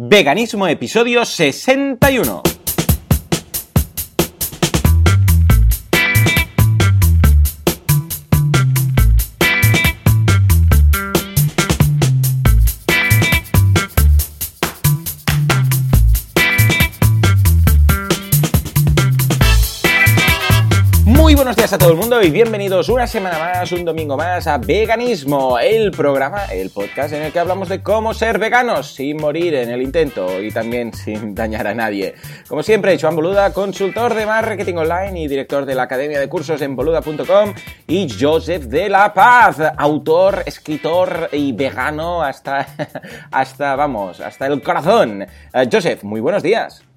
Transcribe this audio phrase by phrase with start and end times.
[0.00, 2.57] Veganismo episodio 61.
[22.08, 27.12] Mundo y bienvenidos una semana más, un domingo más a Veganismo, el programa, el podcast
[27.12, 30.94] en el que hablamos de cómo ser veganos sin morir en el intento y también
[30.94, 32.14] sin dañar a nadie.
[32.48, 36.62] Como siempre, Joan Boluda, consultor de marketing online y director de la Academia de Cursos
[36.62, 37.52] en boluda.com
[37.86, 42.68] y Joseph de la Paz, autor, escritor y vegano hasta,
[43.30, 45.26] hasta vamos, hasta el corazón.
[45.52, 46.87] Eh, Joseph, muy buenos días.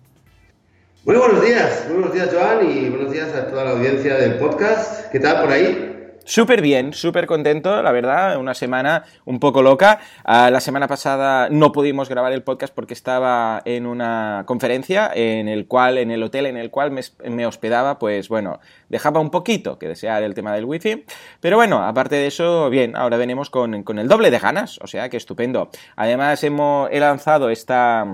[1.04, 5.12] Muy buenos días, buenos días Joan y buenos días a toda la audiencia del podcast.
[5.12, 6.20] ¿Qué tal por ahí?
[6.26, 10.00] Súper bien, súper contento, la verdad, una semana un poco loca.
[10.24, 15.48] Uh, la semana pasada no pudimos grabar el podcast porque estaba en una conferencia en
[15.48, 19.32] el cual, en el hotel en el cual me, me, hospedaba, pues bueno, dejaba un
[19.32, 21.04] poquito que desear el tema del wifi.
[21.40, 24.86] Pero bueno, aparte de eso, bien, ahora venimos con, con el doble de ganas, o
[24.86, 25.72] sea que estupendo.
[25.96, 28.06] Además, hemos, he lanzado esta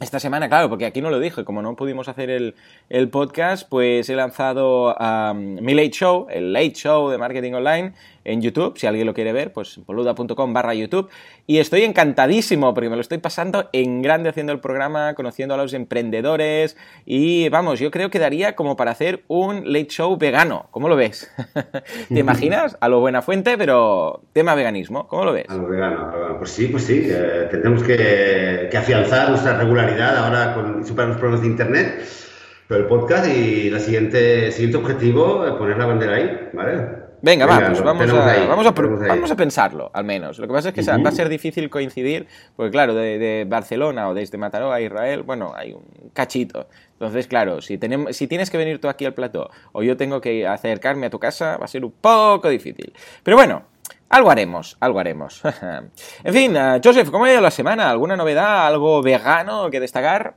[0.00, 2.54] esta semana, claro, porque aquí no lo dije, como no pudimos hacer el,
[2.88, 4.94] el podcast, pues he lanzado
[5.34, 7.92] mi Late Show, el Late Show de Marketing Online
[8.28, 11.08] en YouTube, si alguien lo quiere ver, pues boluda.com barra YouTube.
[11.46, 15.56] Y estoy encantadísimo porque me lo estoy pasando en grande haciendo el programa, conociendo a
[15.56, 20.68] los emprendedores y vamos, yo creo que daría como para hacer un late show vegano.
[20.70, 21.30] ¿Cómo lo ves?
[22.08, 22.76] ¿Te imaginas?
[22.80, 25.08] A lo buena fuente, pero tema veganismo.
[25.08, 25.46] ¿Cómo lo ves?
[25.48, 26.36] A lo vegano.
[26.38, 27.06] Pues sí, pues sí.
[27.06, 32.04] Eh, tendremos que, que, afianzar nuestra regularidad ahora con superar los problemas de Internet.
[32.68, 36.97] Pero el podcast y la siguiente, siguiente objetivo, poner la bandera ahí, ¿vale?
[37.20, 40.38] Venga, Venga vamos, vamos a, ahí, vamos, a, vamos a pensarlo, al menos.
[40.38, 41.04] Lo que pasa es que uh -huh.
[41.04, 45.22] va a ser difícil coincidir, porque claro, de, de, Barcelona o desde Mataró a Israel,
[45.22, 46.68] bueno, hay un cachito.
[46.92, 50.20] Entonces, claro, si, tenemos, si tienes que venir tú aquí al plató o yo tengo
[50.20, 52.92] que acercarme a tu casa, va a ser un poco difícil.
[53.22, 53.62] Pero bueno,
[54.10, 55.42] algo haremos, algo haremos.
[56.24, 57.90] en fin, uh, Joseph, ¿cómo ha ido la semana?
[57.90, 58.66] ¿Alguna novedad?
[58.66, 60.34] ¿Algo vegano que destacar?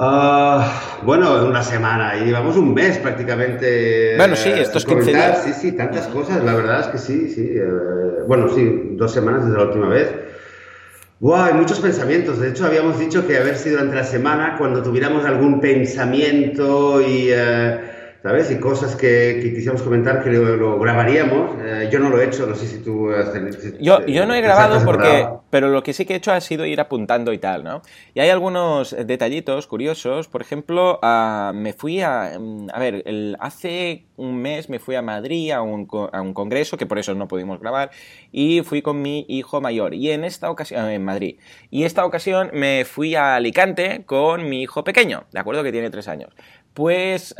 [0.00, 0.62] Uh,
[1.02, 4.16] bueno, una semana y llevamos un mes prácticamente.
[4.16, 5.42] Bueno, sí, estos 15 días.
[5.42, 7.58] Sí, sí, tantas cosas, la verdad es que sí, sí.
[7.58, 10.08] Uh, bueno, sí, dos semanas desde la última vez.
[11.18, 12.38] Wow, hay muchos pensamientos.
[12.38, 17.00] De hecho, habíamos dicho que a ver si durante la semana, cuando tuviéramos algún pensamiento
[17.02, 17.32] y.
[17.32, 18.50] Uh, ¿sabes?
[18.50, 21.56] Y cosas que, que quisiéramos comentar que lo, lo grabaríamos.
[21.60, 23.60] Eh, yo no lo he hecho, no sé si tú has tenido...
[23.60, 25.26] Si, yo, yo no he grabado porque...
[25.50, 27.80] Pero lo que sí que he hecho ha sido ir apuntando y tal, ¿no?
[28.12, 30.28] Y hay algunos detallitos curiosos.
[30.28, 32.32] Por ejemplo, uh, me fui a...
[32.72, 36.76] A ver, el, hace un mes me fui a Madrid a un, a un congreso,
[36.76, 37.90] que por eso no pudimos grabar,
[38.30, 39.94] y fui con mi hijo mayor.
[39.94, 40.86] Y en esta ocasión...
[40.88, 41.38] En Madrid.
[41.70, 45.62] Y esta ocasión me fui a Alicante con mi hijo pequeño, ¿de acuerdo?
[45.62, 46.30] Que tiene tres años.
[46.78, 47.34] Pues,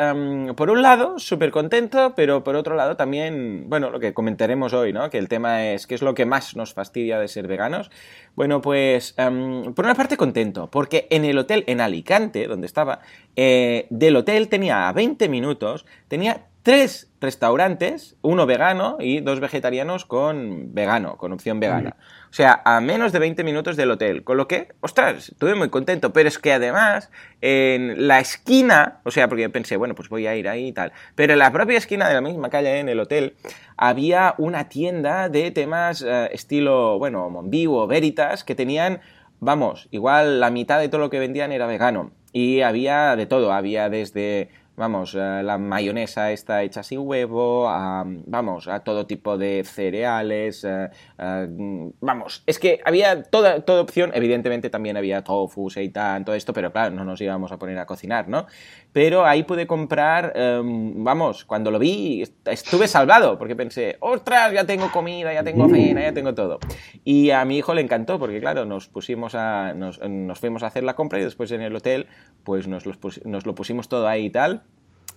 [0.56, 4.93] por un lado, súper contento, pero por otro lado también, bueno, lo que comentaremos hoy,
[4.93, 5.10] ¿no?
[5.10, 7.88] Que el tema es qué es lo que más nos fastidia de ser veganos.
[8.34, 12.99] Bueno, pues, por una parte contento, porque en el hotel en Alicante, donde estaba,
[13.37, 20.04] eh, del hotel tenía a 20 minutos, tenía tres restaurantes, uno vegano y dos vegetarianos
[20.04, 21.96] con vegano, con opción vegana.
[22.30, 24.22] O sea, a menos de 20 minutos del hotel.
[24.22, 26.12] Con lo que, ostras, estuve muy contento.
[26.12, 27.10] Pero es que además,
[27.41, 30.72] en la esquina, o sea, porque yo pensé, bueno, pues voy a ir ahí y
[30.72, 30.92] tal.
[31.14, 33.34] Pero en la propia esquina de la misma calle, en el hotel,
[33.76, 39.00] había una tienda de temas uh, estilo, bueno, Monvivo, Veritas, que tenían,
[39.40, 42.12] vamos, igual la mitad de todo lo que vendían era vegano.
[42.32, 48.69] Y había de todo, había desde vamos, uh, la mayonesa está hecha sin huevo, vamos,
[48.69, 54.97] a todo tipo de cereales, uh, vamos, es que había toda, toda opción, evidentemente también
[54.97, 58.47] había tofu, seitan, todo esto, pero claro, no nos íbamos a poner a cocinar, ¿no?
[58.93, 64.65] Pero ahí pude comprar, um, vamos, cuando lo vi estuve salvado, porque pensé, ostras, ya
[64.65, 66.59] tengo comida, ya tengo cena, ya tengo todo.
[67.05, 70.69] Y a mi hijo le encantó, porque claro, nos pusimos a, nos, nos fuimos a
[70.69, 72.06] hacer la compra y después en el hotel,
[72.44, 74.62] pues nos, los nos lo pusimos todo ahí y tal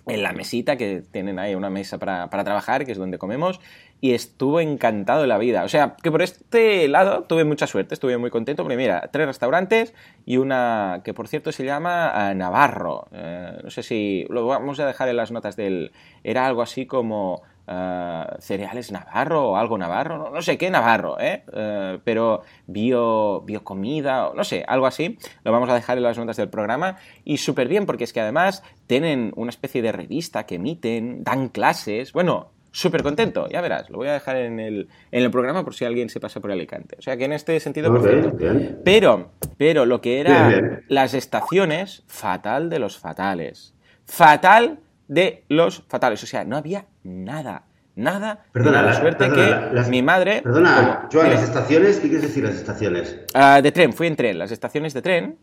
[0.06, 3.60] en la mesita, que tienen ahí una mesa para, para, trabajar, que es donde comemos,
[4.00, 5.62] y estuvo encantado de la vida.
[5.62, 9.26] O sea, que por este lado tuve mucha suerte, estuve muy contento, porque mira, tres
[9.26, 9.94] restaurantes
[10.26, 13.06] y una que por cierto se llama uh, Navarro.
[13.12, 15.92] Eh, no sé si lo vamos a dejar en las notas del...
[16.24, 17.42] Era algo así como...
[17.64, 21.44] Uh, cereales Navarro o algo Navarro, no, no sé qué Navarro, ¿eh?
[21.46, 25.16] Uh, pero bio, bio comida, no sé, algo así.
[25.44, 28.20] Lo vamos a dejar en las notas del programa y súper bien porque es que
[28.20, 33.90] además tienen una especie de revista que emiten, dan clases, bueno, súper contento, ya verás,
[33.90, 36.50] lo voy a dejar en el, en el programa por si alguien se pasa por
[36.50, 36.96] Alicante.
[36.98, 38.36] O sea que en este sentido, perfecto.
[38.82, 43.74] Pero Pero lo que eran las estaciones, fatal de los fatales.
[44.04, 44.80] Fatal
[45.12, 46.22] de los fatales.
[46.22, 47.64] O sea, no había nada.
[47.94, 48.44] Nada.
[48.52, 50.40] Perdona, la suerte que mi madre.
[50.42, 51.98] Perdona, Joan, ¿las estaciones?
[52.00, 53.20] ¿Qué quieres decir las estaciones?
[53.34, 54.38] Ah, de tren, fui en tren.
[54.38, 55.38] Las estaciones de tren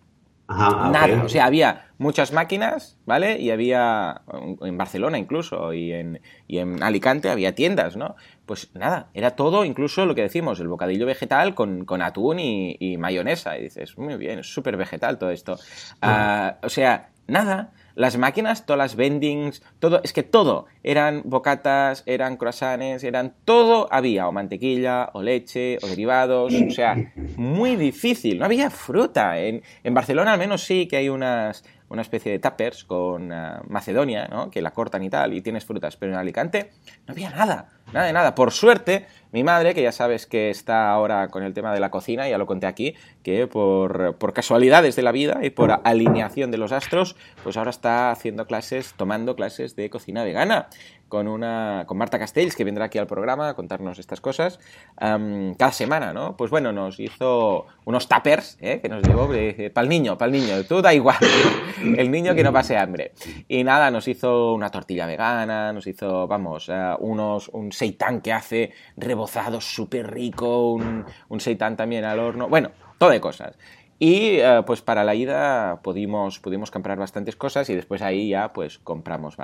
[0.51, 3.39] Ah, Nada, o sea, había muchas máquinas, ¿vale?
[3.39, 4.23] Y había,
[4.61, 8.15] en Barcelona incluso, y en, y en Alicante había tiendas, ¿no?
[8.47, 12.97] Pues nada, era todo, incluso lo que decimos, el bocadillo vegetal con, con atún y,
[12.97, 13.59] mayonesa.
[13.59, 15.59] Y dices, muy bien, es súper vegetal todo esto.
[16.01, 22.03] Ah, o sea, nada, las máquinas, todas las vendings, todo, es que todo, eran bocatas,
[22.05, 26.95] eran croissants, eran todo había, o mantequilla, o leche, o derivados, o sea,
[27.37, 29.39] muy difícil, no había fruta.
[29.39, 33.61] En, en Barcelona al menos sí que hay unas, una especie de tuppers con ah,
[33.67, 34.49] Macedonia, ¿no?
[34.49, 36.71] que la cortan y tal, y tienes frutas, pero en Alicante
[37.07, 38.35] no había nada, nada de nada.
[38.35, 41.91] Por suerte, mi madre, que ya sabes que está ahora con el tema de la
[41.91, 46.57] cocina, ya lo conté aquí, que por, casualidades de la vida y por alineación de
[46.57, 50.67] los astros, pues ahora está haciendo clases, tomando clases de cocina vegana
[51.09, 54.59] con una con Marta Castells, que vendrá aquí al programa a contarnos estas cosas
[54.95, 56.37] cada semana, ¿no?
[56.37, 58.79] Pues bueno, nos hizo unos tuppers, ¿eh?
[58.79, 61.17] que nos llevó para el niño, para el niño, tú da igual,
[61.97, 63.13] el niño que no pase hambre.
[63.47, 68.33] Y nada, nos hizo una tortilla vegana, nos hizo, vamos, uh, unos, un seitán que
[68.33, 73.57] hace rebozado súper rico, un, un seitán también al horno, bueno, todo de cosas.
[73.97, 78.53] Y eh, pues para la ida pudimos, pudimos comprar bastantes cosas y después ahí ya
[78.53, 79.35] pues compramos,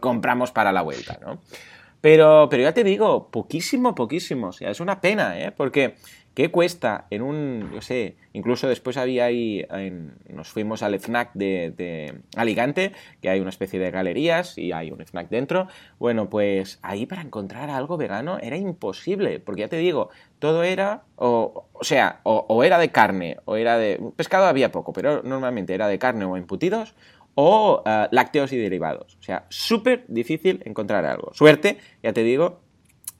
[0.00, 1.40] compramos para la vuelta, ¿no?
[2.00, 4.48] Pero, pero ya te digo, poquísimo, poquísimo.
[4.48, 5.52] O sea, es una pena, ¿eh?
[5.52, 5.94] Porque
[6.34, 9.64] ¿Qué cuesta en un, yo sé, incluso después había ahí,
[10.28, 12.92] nos fuimos al FNAC de, Alicante,
[13.22, 15.68] que hay una especie de galerías y hay un FNAC dentro.
[16.00, 20.10] Bueno, pues ahí para encontrar algo vegano era imposible, porque ya te digo,
[20.40, 24.00] todo era, o, o sea, o, era de carne, o era de...
[24.16, 26.96] Pescado había poco, pero normalmente era de carne o embutidos,
[27.36, 29.16] o eh, lácteos y derivados.
[29.20, 31.32] O sea, súper difícil encontrar algo.
[31.32, 32.63] Suerte, ya te digo,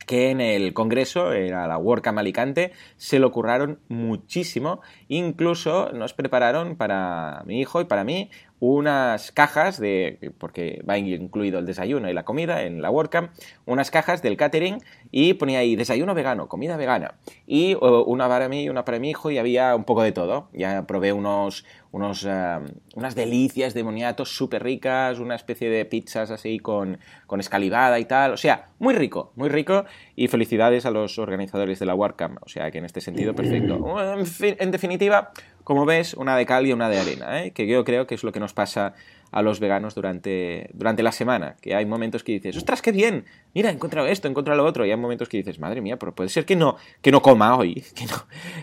[0.07, 4.81] que en el Congreso, era la WordCamp Alicante, se lo curraron muchísimo.
[5.09, 8.31] Incluso nos prepararon para mi hijo y para mí
[8.61, 13.31] unas cajas de, porque va incluido el desayuno y la comida en la WordCamp,
[13.67, 14.79] unas cajas del catering
[15.11, 17.17] y ponía ahí desayuno vegano, comida vegana.
[17.47, 20.49] Y una para mí y una para mi hijo y había un poco de todo.
[20.53, 22.59] Ya probé unos, unos, eh,
[22.97, 26.99] unas delicias de moniatos súper ricas, una especie de pizzas así con,
[27.29, 28.33] con escalivada y tal.
[28.33, 29.85] O sea, muy rico, muy rico.
[30.17, 32.43] Y felicidades a los organizadores de la WordCamp.
[32.43, 33.79] O sea, que en este sentido, perfecto.
[34.41, 35.31] en definitiva,
[35.63, 37.53] como ves, una de cal y una de arena, ¿eh?
[37.53, 38.95] que yo creo que es lo que nos pasa
[39.35, 43.25] a los veganos durante, durante la semana, que hay momentos que dices, ostras, qué bien,
[43.53, 45.97] mira, he encontrado esto, he encontrado lo otro, y hay momentos que dices, madre mía,
[45.99, 48.15] pero puede ser que no, que no coma hoy, que, no,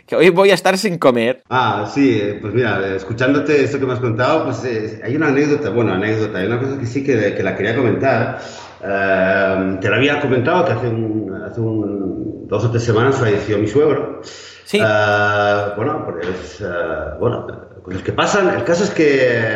[0.08, 1.44] que hoy voy a estar sin comer.
[1.50, 5.72] Ah, sí, pues mira, escuchándote esto que me has contado, pues eh, hay una anécdota,
[5.72, 8.40] bueno, anécdota, hay una cosa que sí que, que la quería comentar,
[8.82, 13.58] eh, te la había comentado que hace, un, hace un, dos o tres semanas falleció
[13.58, 14.22] mi suegro,
[14.64, 14.78] Sí.
[14.78, 17.46] Bueno, pues, uh, bueno,
[17.84, 18.50] cosas que pasan.
[18.50, 19.50] El caso es que,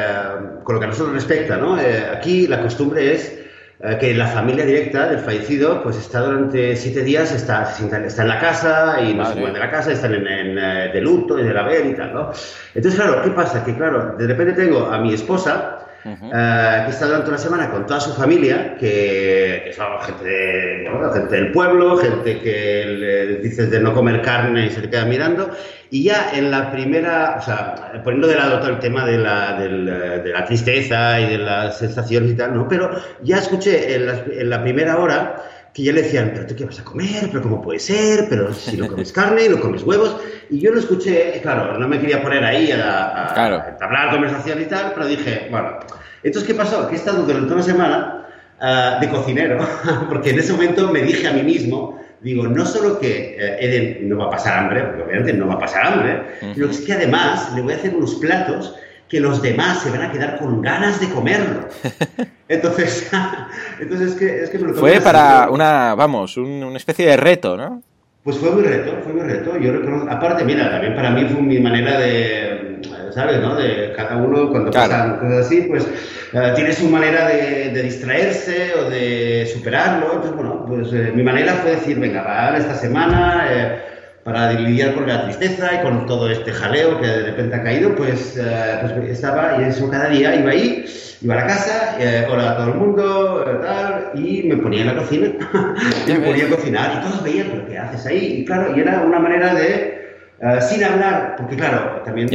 [0.64, 1.80] con lo que a nosotros respecta, ¿no?
[1.80, 3.40] Eh, aquí la costumbre es
[3.80, 8.28] eh, que la familia directa del fallecido pues está durante siete días, está, está en
[8.28, 11.44] la casa y no se mueven de la casa, están en, en, de luto y
[11.44, 12.32] de la ver y tal, ¿no?
[12.74, 13.64] Entonces, claro, ¿qué pasa?
[13.64, 17.88] Que, claro, de repente tengo a mi esposa eh, que está durante una semana con
[17.88, 23.92] toda su familia, que, son gente, gente, del pueblo, gente que le dices de no
[23.92, 25.50] comer carne y se te queda mirando.
[25.90, 29.60] Y ya en la primera, o sea, poniendo de lado todo el tema de la,
[29.60, 32.68] de la tristeza y de las sensaciones y tal, ¿no?
[32.68, 32.92] Pero
[33.24, 35.44] ya escuché en la, en la primera hora
[35.76, 38.54] que ya le decían, pero tú qué vas a comer, pero cómo puede ser, pero
[38.54, 40.16] si no comes carne, no comes huevos.
[40.50, 43.46] Y yo lo escuché, claro, no me quería poner ahí a, a,
[43.82, 45.80] hablar conversación y tal, pero dije, bueno,
[46.24, 46.88] entonces, ¿qué pasó?
[46.88, 48.26] Que he estado durante una semana
[48.62, 49.68] uh, de cocinero,
[50.10, 54.18] porque en ese momento me dije a mí mismo, digo, no solo que Eden no
[54.18, 56.54] va a pasar hambre, porque obviamente no va a pasar hambre, uh -huh.
[56.54, 58.76] sino que es que además le voy a hacer unos platos
[59.08, 61.68] que los demás se van a quedar con ganas de comerlo.
[62.48, 63.10] Entonces,
[63.80, 67.18] entonces es que, es que me lo Fue para una, vamos, un, una especie de
[67.18, 67.82] reto, ¿no?
[68.24, 69.58] Pues fue muy reto, fue muy reto.
[69.58, 72.82] Yo reconozco, aparte, mira, también para mí fue mi manera de,
[73.16, 73.40] ¿sabes?
[73.40, 73.56] ¿no?
[73.56, 74.90] De cada uno cuando claro.
[74.90, 75.88] pasan cosas así, pues
[76.34, 80.06] uh, tiene su manera de, de, distraerse o de superarlo.
[80.14, 83.48] Entonces, bueno, pues eh, mi manera fue decir, venga, va, esta semana...
[83.50, 83.95] Eh,
[84.26, 87.94] para lidiar con la tristeza y con todo este jaleo que de repente ha caído,
[87.96, 90.84] pues, uh, pues estaba y eso cada día iba ahí,
[91.22, 94.82] iba a la casa, eh, hola a todo el mundo, eh, tal, y me ponía
[94.82, 95.28] en la cocina,
[96.08, 98.40] me ponía a cocinar y todos veían, pero ¿qué haces ahí?
[98.40, 102.28] Y claro, y era una manera de eh, sin hablar, porque claro, también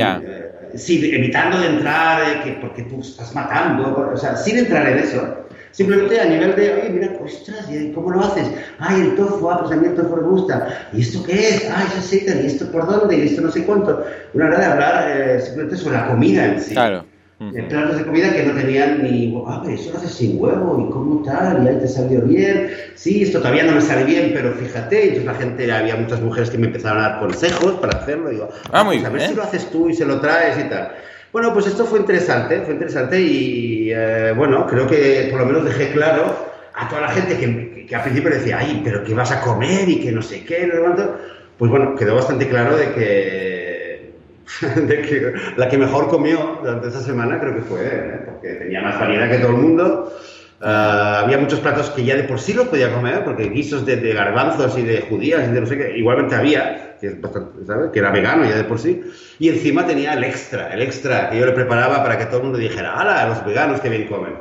[0.76, 5.48] sí, evitando de entrar, que, porque tú estás matando, o sea, sin entrar en eso.
[5.72, 8.50] Simplemente a nivel de, oye, mira, ostras, ¿cómo lo haces?
[8.78, 10.88] Ay, el tofu, ah, pues a mí el tofu me gusta.
[10.92, 11.70] ¿Y esto qué es?
[11.70, 13.16] Ay, eso sí, ¿y esto por dónde?
[13.16, 14.04] ¿Y esto no sé cuánto?
[14.34, 16.72] Una hora de hablar eh, simplemente sobre la comida en sí.
[16.72, 17.04] Claro.
[17.40, 20.86] Uh Platos de comida que no tenían ni, ah, pero eso lo haces sin huevo,
[20.86, 21.64] ¿y cómo tal?
[21.64, 22.70] ¿Y ahí te salió bien?
[22.96, 25.04] Sí, esto todavía no me sale bien, pero fíjate.
[25.04, 28.28] Entonces la gente, había muchas mujeres que me empezaron a dar consejos para hacerlo.
[28.28, 29.14] digo, ah, muy pues bien.
[29.14, 30.92] A ver si lo haces tú y se lo traes y tal.
[31.32, 35.64] Bueno, pues esto fue interesante, fue interesante y eh, bueno, creo que por lo menos
[35.64, 36.34] dejé claro
[36.74, 39.88] a toda la gente que, que, al principio decía, ay, pero ¿qué vas a comer?
[39.88, 41.18] y que no sé qué, no cuánto.
[41.56, 44.12] Pues bueno, quedó bastante claro de que,
[44.80, 48.20] de que la que mejor comió durante esa semana creo que fue, ¿eh?
[48.26, 50.12] porque tenía más variedad que todo el mundo.
[50.62, 53.96] Uh, había muchos platos que ya de por sí los podía comer, porque guisos de,
[53.96, 57.64] de, garbanzos y de judías y de no sé qué, igualmente había, que, es bastante,
[57.64, 57.90] ¿sabes?
[57.90, 59.00] que era vegano ya de por sí,
[59.38, 62.42] y encima tenía el extra, el extra que yo le preparaba para que todo el
[62.42, 63.26] mundo dijera, ¡hala!
[63.28, 64.34] Los veganos que bien comen.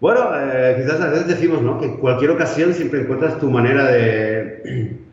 [0.00, 1.78] Bueno, eh, quizás a veces decimos ¿no?
[1.78, 5.05] que en cualquier ocasión siempre encuentras tu manera de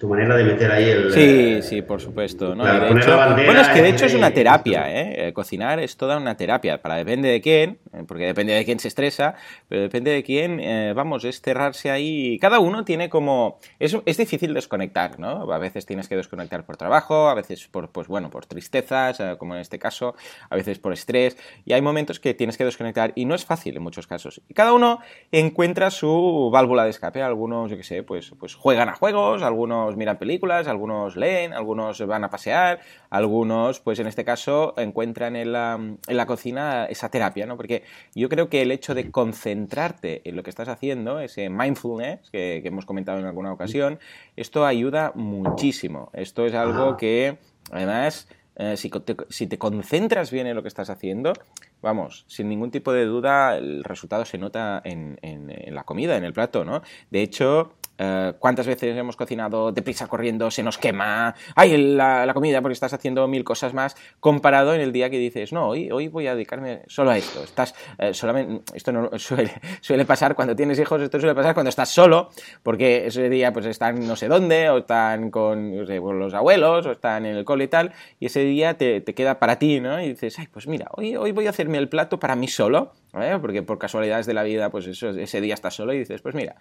[0.00, 1.12] tu manera de meter ahí el...
[1.12, 2.54] Sí, eh, sí, por supuesto.
[2.54, 2.64] ¿no?
[2.64, 5.28] de hecho, bueno, es que de hecho es una terapia, ¿eh?
[5.28, 5.32] ¿eh?
[5.34, 8.88] Cocinar es toda una terapia, para depende de quién, eh, porque depende de quién se
[8.88, 9.34] estresa,
[9.68, 12.38] pero depende de quién, eh, vamos, es cerrarse ahí.
[12.40, 13.58] Cada uno tiene como...
[13.78, 15.52] Es, es, difícil desconectar, ¿no?
[15.52, 19.54] A veces tienes que desconectar por trabajo, a veces por, pues bueno, por tristezas, como
[19.54, 20.14] en este caso,
[20.48, 23.76] a veces por estrés, y hay momentos que tienes que desconectar, y no es fácil
[23.76, 24.40] en muchos casos.
[24.48, 28.88] Y cada uno encuentra su válvula de escape, algunos, yo qué sé, pues, pues juegan
[28.88, 32.80] a juegos, algunos miran películas, algunos leen, algunos van a pasear,
[33.10, 37.56] algunos, pues en este caso, encuentran en la, en la cocina esa terapia, ¿no?
[37.56, 37.82] Porque
[38.14, 42.60] yo creo que el hecho de concentrarte en lo que estás haciendo, ese mindfulness que,
[42.62, 43.98] que hemos comentado en alguna ocasión,
[44.36, 46.10] esto ayuda muchísimo.
[46.12, 47.38] Esto es algo que,
[47.70, 51.32] además, eh, si, te, si, te, concentras bien en lo que estás haciendo,
[51.80, 56.16] vamos, sin ningún tipo de duda, el resultado se nota en, en, en la comida,
[56.18, 56.82] en el plato, ¿no?
[57.10, 62.32] De hecho, Uh, ¿Cuántas veces hemos cocinado deprisa corriendo, se nos quema, ay, la, la,
[62.32, 65.90] comida porque estás haciendo mil cosas más, comparado en el día que dices, no, hoy,
[65.90, 67.44] hoy voy a dedicarme solo a esto.
[67.44, 69.52] Estás, uh, solamente, esto no suele,
[69.82, 72.30] suele, pasar cuando tienes hijos, esto suele pasar cuando estás solo,
[72.62, 76.32] porque ese día pues están no sé dónde, o están con, no sé, con los
[76.32, 79.58] abuelos, o están en el cole y tal, y ese día te, te, queda para
[79.58, 80.00] ti, ¿no?
[80.00, 82.94] Y dices, ay, pues mira, hoy, hoy voy a hacerme el plato para mí solo,
[83.14, 83.38] ¿eh?
[83.40, 86.34] porque por casualidades de la vida, pues eso, ese día estás solo y dices, pues
[86.34, 86.56] mira,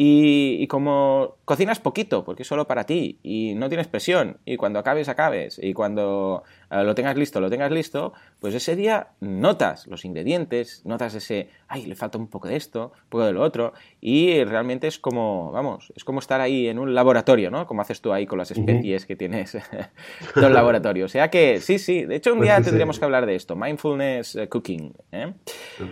[0.00, 4.56] y, y, como cocinas poquito, porque es solo para ti, y no tienes presión, y
[4.56, 9.86] cuando acabes, acabes, y cuando lo tengas listo, lo tengas listo, pues ese día notas
[9.86, 13.42] los ingredientes, notas ese, ay, le falta un poco de esto, un poco de lo
[13.42, 17.66] otro, y realmente es como, vamos, es como estar ahí en un laboratorio, ¿no?
[17.66, 19.08] Como haces tú ahí con las especies uh -huh.
[19.08, 19.54] que tienes
[20.36, 21.06] en el laboratorio.
[21.06, 23.34] O sea que, sí, sí, de hecho un día pues sí, tendríamos que hablar de
[23.34, 24.92] esto, mindfulness uh, cooking.
[25.12, 25.32] ¿eh?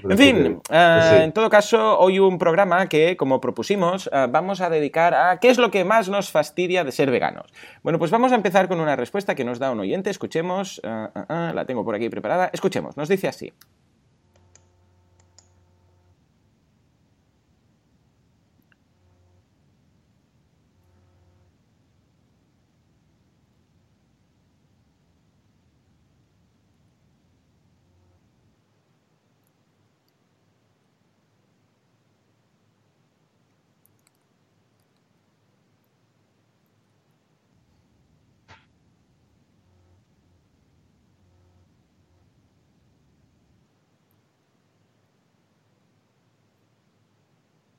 [0.08, 4.70] En fin, uh, en todo caso, hoy un programa que, como propusimos, Uh, vamos a
[4.70, 7.52] dedicar a qué es lo que más nos fastidia de ser veganos.
[7.82, 10.10] Bueno, pues vamos a empezar con una respuesta que nos da un oyente.
[10.10, 12.50] Escuchemos, uh, uh, la tengo por aquí preparada.
[12.52, 13.52] Escuchemos, nos dice así.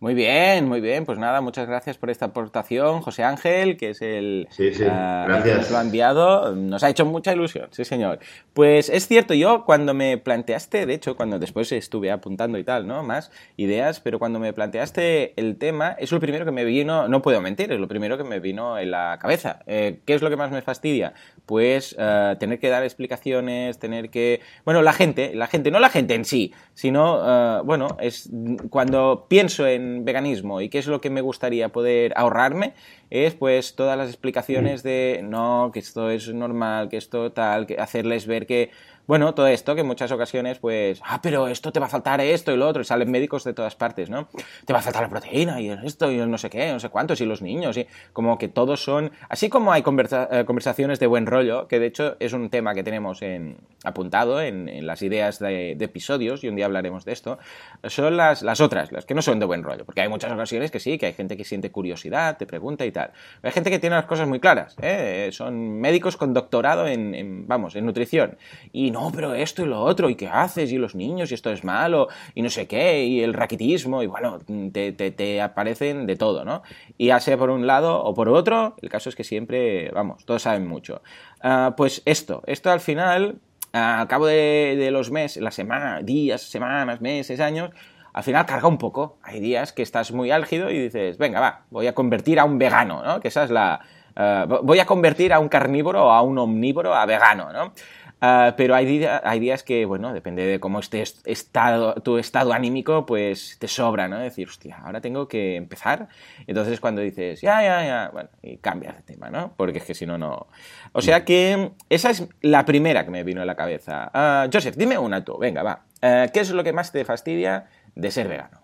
[0.00, 1.04] Muy bien, muy bien.
[1.04, 4.84] Pues nada, muchas gracias por esta aportación, José Ángel, que es el, sí, sí.
[4.84, 6.56] Uh, que nos lo ha enviado.
[6.56, 8.18] Nos ha hecho mucha ilusión, sí, señor.
[8.54, 12.86] Pues es cierto, yo cuando me planteaste, de hecho, cuando después estuve apuntando y tal,
[12.86, 13.02] ¿no?
[13.02, 17.20] Más ideas, pero cuando me planteaste el tema, es lo primero que me vino, no
[17.20, 19.60] puedo mentir, es lo primero que me vino en la cabeza.
[19.66, 21.12] Eh, ¿Qué es lo que más me fastidia?
[21.44, 24.40] Pues uh, tener que dar explicaciones, tener que...
[24.64, 28.30] Bueno, la gente, la gente, no la gente en sí, sino, uh, bueno, es
[28.70, 32.72] cuando pienso en veganismo y qué es lo que me gustaría poder ahorrarme
[33.10, 37.76] es pues todas las explicaciones de no, que esto es normal, que esto tal, que
[37.78, 38.70] hacerles ver que
[39.06, 42.20] bueno, todo esto que en muchas ocasiones, pues, ah, pero esto te va a faltar
[42.20, 44.28] esto y lo otro, y salen médicos de todas partes, ¿no?
[44.64, 47.20] Te va a faltar la proteína y esto y no sé qué, no sé cuántos,
[47.20, 51.26] y los niños, y como que todos son, así como hay eh, conversaciones de buen
[51.26, 55.72] rollo, que de hecho es un tema que tenemos en, apuntado en, las ideas de,
[55.72, 57.38] episodios, y un día hablaremos de esto,
[57.84, 60.70] son las, las otras, las que no son de buen rollo, porque hay muchas ocasiones
[60.70, 63.12] que sí, que hay gente que siente curiosidad, te pregunta y tal.
[63.42, 65.30] Hay gente que tiene las cosas muy claras, ¿eh?
[65.32, 68.36] son médicos con doctorado en, vamos, en nutrición,
[68.72, 71.50] y no, pero esto y lo otro, y qué haces, y los niños, y esto
[71.50, 74.38] es malo, y no sé qué, y el raquitismo, y bueno,
[74.72, 76.62] te, te, aparecen de todo, ¿no?
[76.98, 80.24] Y ya sea por un lado o por otro, el caso es que siempre, vamos,
[80.24, 81.02] todos saben mucho.
[81.40, 83.40] Ah, pues esto, esto al final,
[83.72, 87.70] al cabo de, los meses, la semana, días, semanas, meses, años,
[88.12, 89.18] al final carga un poco.
[89.22, 92.58] Hay días que estás muy álgido y dices, venga, va, voy a convertir a un
[92.58, 93.20] vegano, ¿no?
[93.20, 93.80] Que esa es la...
[94.16, 97.72] Ah, voy a convertir a un carnívoro o a un omnívoro a vegano, ¿no?
[98.20, 103.06] Ah, pero hay, hay días que, bueno, depende de cómo esté estado, tu estado anímico,
[103.06, 104.18] pues te sobra, ¿no?
[104.18, 106.08] Decir, hostia, ahora tengo que empezar.
[106.46, 109.54] Entonces cuando dices, ya, ya, ya, bueno, y cambias de tema, ¿no?
[109.56, 110.48] Porque es que si no, no...
[110.92, 114.10] O sea que esa es la primera que me vino a la cabeza.
[114.14, 115.84] Uh, Joseph, dime una tú, venga, va.
[116.02, 118.60] Uh, ¿Qué es lo que más te fastidia de ser vegano?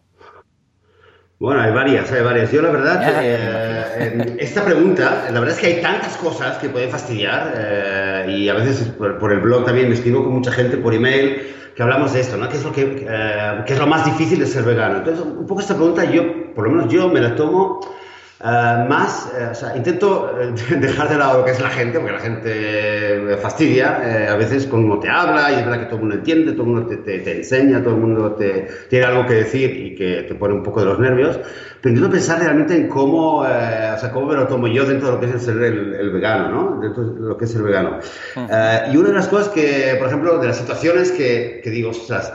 [1.39, 2.51] Bueno, hay varias, hay varias.
[2.51, 6.91] Yo la verdad, eh, esta pregunta, la verdad es que hay tantas cosas que pueden
[6.91, 10.95] fastidiar eh, y a veces por, el blog también me escribo con mucha gente por
[10.95, 11.43] email
[11.75, 12.49] que hablamos de esto, ¿no?
[12.49, 14.97] ¿Qué es, lo que, eh, ¿Qué es lo más difícil de ser vegano?
[14.97, 17.81] Entonces, un poco esta pregunta yo, por lo menos yo, me la tomo
[18.49, 21.99] eh, más, eh, o sea, intento eh, dejar de lado lo que es la gente,
[21.99, 25.97] porque la gente me fastidia, a veces como te habla y es verdad que todo
[25.97, 29.27] el mundo entiende, todo el mundo te, te, enseña, todo el mundo te, tiene algo
[29.27, 31.41] que decir y que te pone un poco de los nervios,
[31.81, 35.15] pero intento pensar realmente en cómo, o sea, cómo me lo tomo yo dentro de
[35.15, 36.81] lo que es el ser el, vegano, ¿no?
[36.81, 37.99] Dentro de lo que es el vegano.
[38.37, 42.33] y una de las cosas que, por ejemplo, de las situaciones que, que digo, ostras,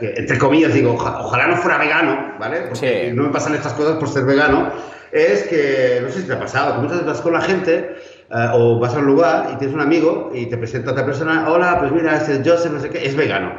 [0.00, 2.62] que entre comillas digo, ojalá no fuera vegano, ¿vale?
[2.68, 4.72] Porque no me pasan estas cosas por ser vegano
[5.14, 7.96] es que, no sé si te ha pasado, que muchas veces vas con la gente
[8.30, 11.06] eh, o vas a un lugar y tienes un amigo y te presenta a otra
[11.06, 13.52] persona, hola, pues mira, este es Joseph, no sé qué, es vegano.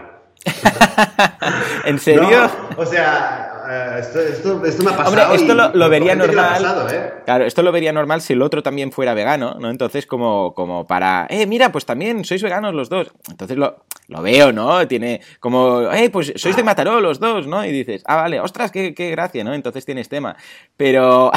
[1.86, 2.50] ¿En serio?
[2.76, 4.20] o sea, eh, esto,
[4.66, 5.10] esto, me ha pasado.
[5.10, 6.88] Hombre, esto lo, vería normal.
[6.92, 7.14] ¿eh?
[7.26, 9.70] Claro, esto lo vería normal si el otro también fuera vegano, ¿no?
[9.70, 13.12] Entonces, como, como para, eh, mira, pues también sois veganos los dos.
[13.30, 14.88] Entonces lo, lo veo, ¿no?
[14.88, 17.66] Tiene como, eh, pues sois de Mataró los dos, ¿no?
[17.66, 19.54] Y dices, ah, vale, ostras, qué, qué gracia, ¿no?
[19.54, 20.36] Entonces tienes tema.
[20.78, 21.32] Pero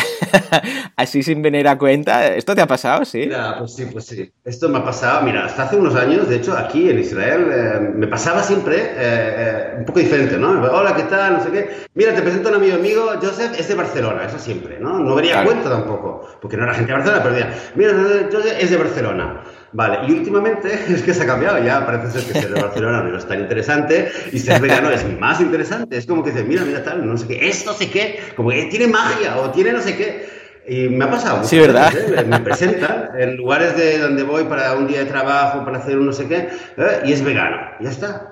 [0.96, 3.18] así sin venir a cuenta, ¿esto te ha pasado, sí?
[3.18, 4.30] Mira, pues sí, pues sí.
[4.44, 7.92] Esto me ha pasado, mira, hasta hace unos años, de hecho, aquí en Israel, eh,
[7.94, 10.50] me pasaba siempre un poco diferente, ¿no?
[10.50, 11.34] Hola, ¿qué tal?
[11.34, 11.70] No sé qué.
[11.94, 14.98] Mira, te presento a un amigo amigo, Joseph, es de Barcelona, eso siempre, ¿no?
[14.98, 17.92] No vería cuenta tampoco, porque no era gente de Barcelona, pero decía, mira,
[18.32, 19.42] Joseph es de Barcelona.
[19.70, 23.02] Vale, y últimamente es que se ha cambiado, ya parece ser que ser de Barcelona
[23.02, 25.96] no es tan interesante y ser vegano es más interesante.
[25.96, 28.64] Es como que dices, mira, mira tal, no sé qué, esto sé qué, como que
[28.64, 30.38] tiene magia o tiene no sé qué.
[30.66, 31.44] Y me ha pasado.
[31.44, 31.92] Sí, ¿verdad?
[31.96, 32.24] ¿eh?
[32.24, 36.06] Me presentan en lugares de donde voy para un día de trabajo, para hacer un
[36.06, 37.00] no sé qué, ¿eh?
[37.04, 37.58] y es vegano.
[37.80, 38.27] Ya está.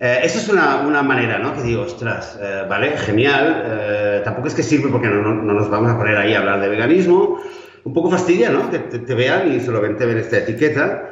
[0.00, 1.54] Eh, eso es una, una, manera, ¿no?
[1.54, 3.62] Que digo, ostras, eh, vale, genial.
[3.64, 6.60] Eh, tampoco es que sirve porque no, no, nos vamos a poner ahí a hablar
[6.60, 7.38] de veganismo.
[7.84, 8.70] Un poco fastidia, ¿no?
[8.70, 11.10] Que te, vean y solamente ven esta etiqueta.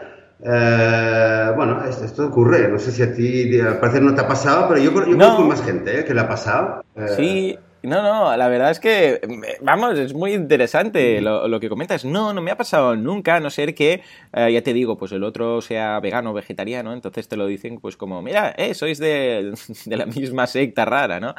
[1.56, 2.68] bueno, esto, ocurre.
[2.68, 5.42] No sé si a ti, al parecer, no te ha pasado, pero yo, yo conozco
[5.42, 6.84] más gente que le ha pasado.
[7.16, 9.20] sí, no, no, la verdad es que,
[9.60, 12.04] vamos, es muy interesante lo, que comentas.
[12.04, 15.12] No, no me ha pasado nunca, a no ser que, eh, ya te digo, pues
[15.12, 18.98] el otro sea vegano o vegetariano, entonces te lo dicen pues como, mira, eh, sois
[18.98, 19.54] de,
[19.86, 21.34] de, la misma secta rara, ¿no?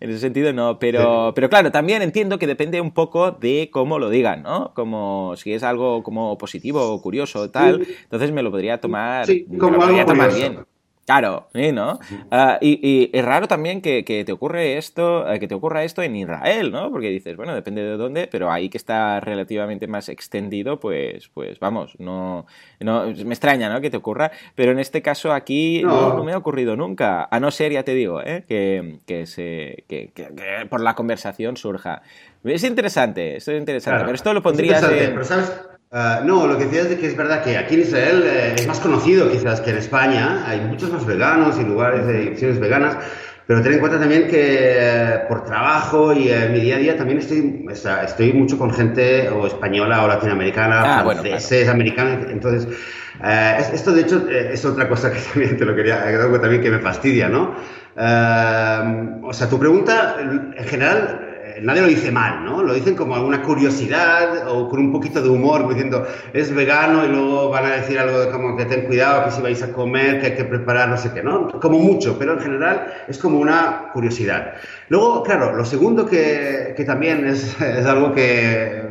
[0.00, 3.98] En ese sentido no, pero, pero claro, también entiendo que depende un poco de cómo
[3.98, 4.72] lo digan, ¿no?
[4.74, 9.26] Como si es algo como positivo o curioso o tal, entonces me lo podría tomar,
[9.26, 10.71] sí, como podría tomar bien.
[11.04, 11.98] Claro, sí, ¿no?
[12.30, 16.14] Ah, y, es raro también que, te ocurre esto, eh, que te ocurra esto en
[16.14, 16.90] Israel, ¿no?
[16.92, 21.58] Porque dices, bueno, depende de dónde, pero ahí que está relativamente más extendido, pues, pues
[21.58, 22.46] vamos, no,
[22.78, 23.80] no me extraña, ¿no?
[23.80, 27.50] Que te ocurra, pero en este caso aquí no, me ha ocurrido nunca, a no
[27.50, 28.44] ser, ya te digo, ¿eh?
[28.46, 30.12] que, que se, que,
[30.70, 32.02] por la conversación surja.
[32.44, 35.12] Es interesante, es interesante, pero esto lo pondrías en...
[35.12, 35.52] Pero ¿sabes?
[35.94, 38.66] Ah, no, lo que decía es que es verdad que aquí en Israel eh, es
[38.66, 40.42] más conocido quizás que en España.
[40.46, 42.96] Hay muchos más veganos y lugares de opciones veganas.
[43.46, 46.96] Pero ten en cuenta también que eh, por trabajo y en mi día a día
[46.96, 47.66] también estoy,
[48.04, 52.26] estoy mucho con gente o española o latinoamericana, ah, franceses, americanos.
[52.30, 52.74] Entonces,
[53.22, 56.70] eh, esto de hecho es otra cosa que también te lo quería, algo también que
[56.70, 57.54] me fastidia, ¿no?
[57.94, 61.21] o sea, tu pregunta en general eh,
[61.60, 62.62] nadie lo dice mal, ¿no?
[62.62, 67.08] Lo dicen como alguna curiosidad o con un poquito de humor, diciendo, es vegano y
[67.08, 70.20] luego van a decir algo de como que ten cuidado, que si vais a comer,
[70.20, 71.48] que hay que preparar no sé qué, ¿no?
[71.60, 74.54] Como mucho, pero en general es como una curiosidad.
[74.88, 78.82] Luego, claro, lo segundo que, que también es, es, algo que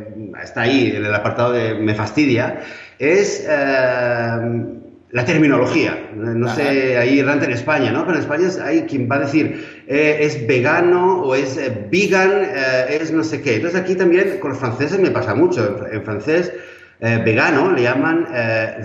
[0.42, 2.60] está ahí en el apartado de me fastidia,
[2.98, 3.44] es...
[3.48, 4.80] Eh,
[5.12, 6.10] la terminología.
[6.16, 8.00] No sé, ahí errante en España, ¿no?
[8.06, 12.30] Pero en España hay quien va a decir eh, es vegano o es eh, vegan,
[12.30, 13.56] eh, es no sé qué.
[13.56, 15.86] Entonces aquí también con los franceses me pasa mucho.
[15.92, 16.52] En, francés,
[17.00, 18.28] vegano le llaman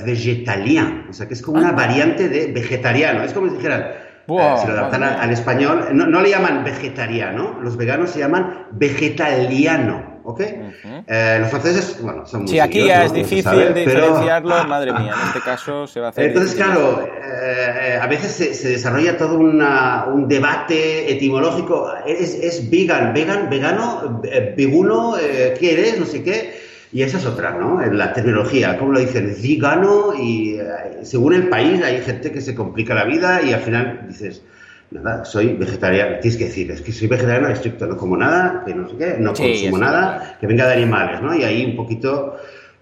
[0.06, 1.74] vegetalien, o sea que es como una ah.
[1.74, 3.24] variante de vegetariano.
[3.24, 3.86] Es como si dijeran,
[4.28, 4.34] si
[4.68, 10.17] lo adaptan al, español, no, no, le llaman vegetariano, los veganos se llaman vegetaliano.
[10.28, 10.42] ¿Ok?
[10.42, 15.28] Eh, los franceses, bueno, son muy Sí, aquí ya es difícil diferenciarlo, madre mía, en
[15.28, 16.26] este caso se va a hacer...
[16.26, 23.50] Entonces, claro, eh, a veces se, desarrolla todo un debate etimológico, ¿Es, ¿Es, vegan, vegan,
[23.50, 26.68] vegano, eh, veguno, qué eres, no sé qué?
[26.92, 27.82] Y esa es otra, ¿no?
[27.86, 29.34] La terminología, ¿cómo lo dicen?
[29.42, 30.58] Vegano y
[31.04, 34.42] según el país hay gente que se complica la vida y al final dices
[34.92, 36.20] nada, soy vegetariano.
[36.20, 39.16] Tienes que decir, es que soy vegetariano estricto, no como nada, que no sé qué,
[39.20, 41.36] no consumo nada, que venga de animales, ¿no?
[41.36, 42.38] Y ahí un poquito,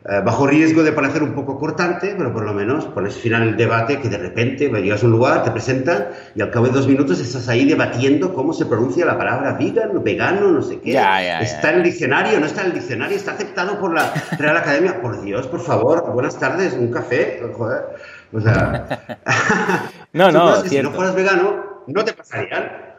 [0.07, 3.57] eh, bajo riesgo de parecer un poco cortante, pero por lo menos pones final el
[3.57, 6.87] debate que de repente llegas a un lugar, te presentan y al cabo de dos
[6.87, 10.91] minutos estás ahí debatiendo cómo se pronuncia la palabra vegan, vegano, no sé qué.
[11.41, 15.01] está en el diccionario, no está en el diccionario, está aceptado por la Real Academia.
[15.01, 17.85] Por Dios, por favor, buenas tardes, un café, joder.
[18.31, 18.87] O sea,
[20.13, 22.94] no, no, si no fueras vegano, no te pasarían.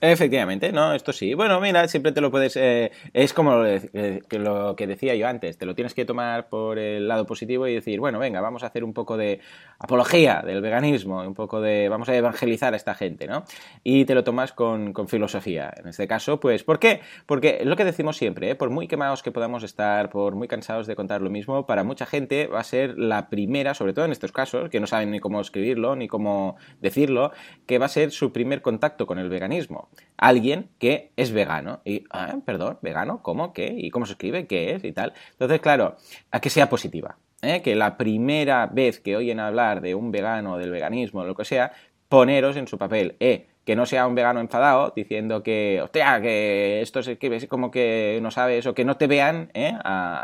[0.00, 1.34] Efectivamente, no, esto sí.
[1.34, 2.56] Bueno, mira, siempre te lo puedes.
[2.56, 3.80] Eh, es como lo,
[4.28, 7.66] que lo que decía yo antes, te lo tienes que tomar por el lado positivo
[7.66, 9.40] y decir, bueno, venga, vamos a hacer un poco de
[9.80, 11.88] apología del veganismo, un poco de.
[11.88, 13.42] Vamos a evangelizar a esta gente, ¿no?
[13.82, 15.72] Y te lo tomas con, filosofía.
[15.76, 17.00] En este caso, pues, ¿por qué?
[17.26, 18.54] Porque es lo que decimos siempre, ¿eh?
[18.54, 22.06] por muy quemados que podamos estar, por muy cansados de contar lo mismo, para mucha
[22.06, 25.18] gente va a ser la primera, sobre todo en estos casos, que no saben ni
[25.18, 27.32] cómo escribirlo ni cómo decirlo,
[27.66, 31.80] que va a ser su primer contacto con el veganismo alguien que es vegano.
[31.84, 33.52] Y, ah, perdón, vegano, ¿cómo?
[33.52, 33.74] ¿Qué?
[33.76, 34.46] ¿Y cómo se escribe?
[34.46, 34.84] ¿Qué es?
[34.84, 35.14] Y tal.
[35.32, 35.96] Entonces, claro,
[36.30, 37.16] a que sea positiva.
[37.42, 37.62] ¿eh?
[37.62, 41.72] Que la primera vez que oyen hablar de un vegano, del veganismo, lo que sea,
[42.08, 43.16] poneros en su papel.
[43.20, 47.70] Eh, que no sea un vegano enfadado diciendo que, hostia, que esto es, que como
[47.70, 49.74] que no sabes o que no te vean ¿eh?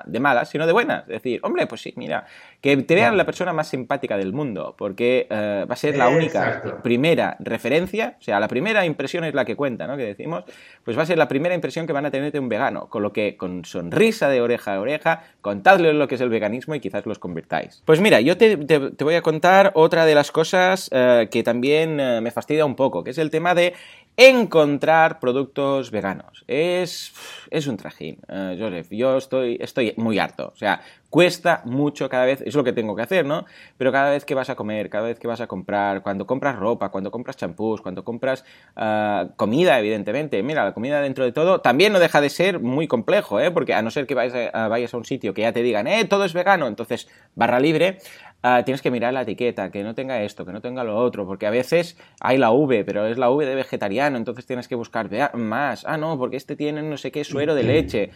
[0.07, 1.03] de malas, sino de buenas.
[1.03, 2.25] Es decir, hombre, pues sí, mira,
[2.63, 6.09] que te vean la persona más simpática del mundo, porque eh, va a ser la
[6.09, 9.99] única primera referencia, o sea, la primera impresión es la que cuenta, ¿no?
[9.99, 10.45] Que decimos,
[10.83, 13.03] pues va a ser la primera impresión que van a tener de un vegano, con
[13.03, 16.81] lo que con sonrisa de oreja a oreja, contadles lo que es el veganismo y
[16.81, 17.83] quizás los convirtáis.
[17.85, 18.57] Pues mira, yo te,
[19.05, 23.11] voy a contar otra de las cosas eh, que también me fastidia un poco, que
[23.11, 23.75] es el tema de
[24.17, 26.45] encontrar productos veganos.
[26.47, 27.13] Es,
[27.51, 28.87] es un trajín, uh, Joseph.
[28.91, 30.53] Yo estoy, estoy muy harto.
[30.55, 33.45] O sea, cuesta mucho cada vez, es lo que tengo que hacer, ¿no?
[33.77, 36.57] Pero cada vez que vas a comer, cada vez que vas a comprar, cuando compras
[36.57, 38.45] ropa, cuando compras champús, cuando compras
[38.77, 40.41] uh, comida, evidentemente.
[40.45, 43.51] Mira, la comida dentro de todo también no deja de ser muy complejo, ¿eh?
[43.51, 45.89] Porque a no ser que vayas a, vayas a un sitio que ya te digan,
[45.89, 47.99] eh, todo es vegano, entonces barra libre,
[48.47, 51.25] Ah, tienes que mirar la etiqueta, que no tenga esto, que no tenga lo otro,
[51.27, 54.75] porque a veces hay la V, pero es la V de vegetariano, entonces tienes que
[54.75, 55.87] buscar más.
[55.87, 58.11] Ah, no, porque este tiene no sé qué suero de leche.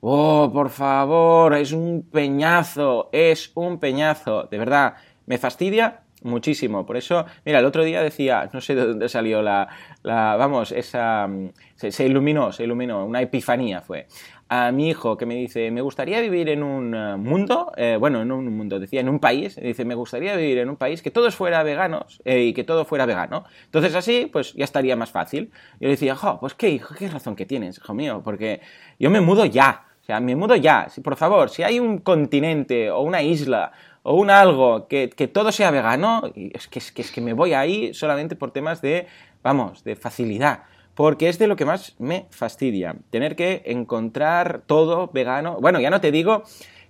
[0.00, 4.94] Oh, por favor, es un peñazo, es un peñazo, de verdad,
[5.26, 6.86] me fastidia muchísimo.
[6.86, 9.68] Por eso, mira, el otro día decía, no sé de dónde salió la,
[10.02, 11.28] vamos, esa,
[11.74, 14.06] se, se, iluminó, se iluminó, una epifanía fue
[14.54, 18.22] a mi hijo que me dice, me gustaría vivir en un eh, mundo, eh, bueno,
[18.22, 21.10] en un mundo, decía, en un país, dice, me gustaría vivir en un país que
[21.10, 23.44] todos fuera veganos eh, y que todo fuera vegano.
[23.64, 25.50] Entonces así, pues ya estaría más fácil.
[25.80, 28.60] Yo le decía, jo, pues qué hijo, qué razón que tienes, hijo mío, porque
[28.98, 30.88] yo me mudo ya, o sea, me mudo ya.
[30.88, 33.72] Si, por favor, si hay un continente o una isla
[34.04, 37.32] o un algo que, que todo sea vegano, es que, es que, es que me
[37.32, 39.06] voy ahí solamente por temas de,
[39.42, 42.96] vamos, de facilidad porque es de lo que más me fastidia.
[43.10, 45.58] Tener que encontrar todo vegano.
[45.60, 46.44] Bueno, ya no te digo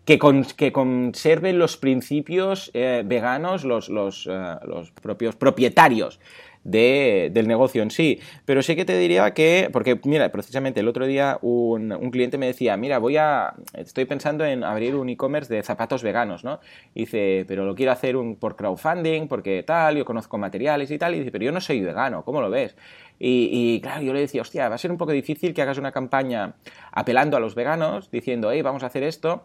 [0.05, 0.19] que,
[0.57, 6.21] que conserven los principios eh, veganos los, los, eh, los propios propietarios
[6.65, 8.21] del negocio en sí.
[8.45, 12.39] Pero sí que te diría que, porque mira, precisamente el otro día un, un cliente
[12.39, 16.61] me decía, mira, voy a, estoy pensando en abrir un e-commerce de zapatos veganos, ¿no?
[16.95, 21.15] Dice, pero lo quiero hacer un, por crowdfunding, porque tal, yo conozco materiales y tal,
[21.15, 22.77] y dice, pero yo no soy vegano, ¿cómo lo ves?
[23.19, 25.79] Y, y, claro, yo le decía, hostia, va a ser un poco difícil que hagas
[25.79, 26.55] una campaña
[26.91, 29.45] apelando a los veganos, diciendo, hey, vamos a hacer esto,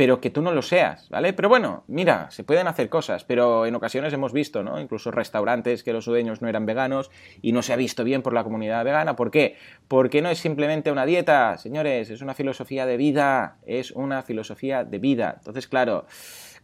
[0.00, 1.34] pero que tú no lo seas, ¿vale?
[1.34, 4.80] Pero bueno, mira, se pueden hacer cosas, pero en ocasiones hemos visto, ¿no?
[4.80, 7.10] Incluso restaurantes que los dueños no eran veganos
[7.42, 9.14] y no se ha visto bien por la comunidad vegana.
[9.14, 9.58] ¿Por qué?
[9.88, 14.84] Porque no es simplemente una dieta, señores, es una filosofía de vida, es una filosofía
[14.84, 15.34] de vida.
[15.36, 16.06] Entonces, claro,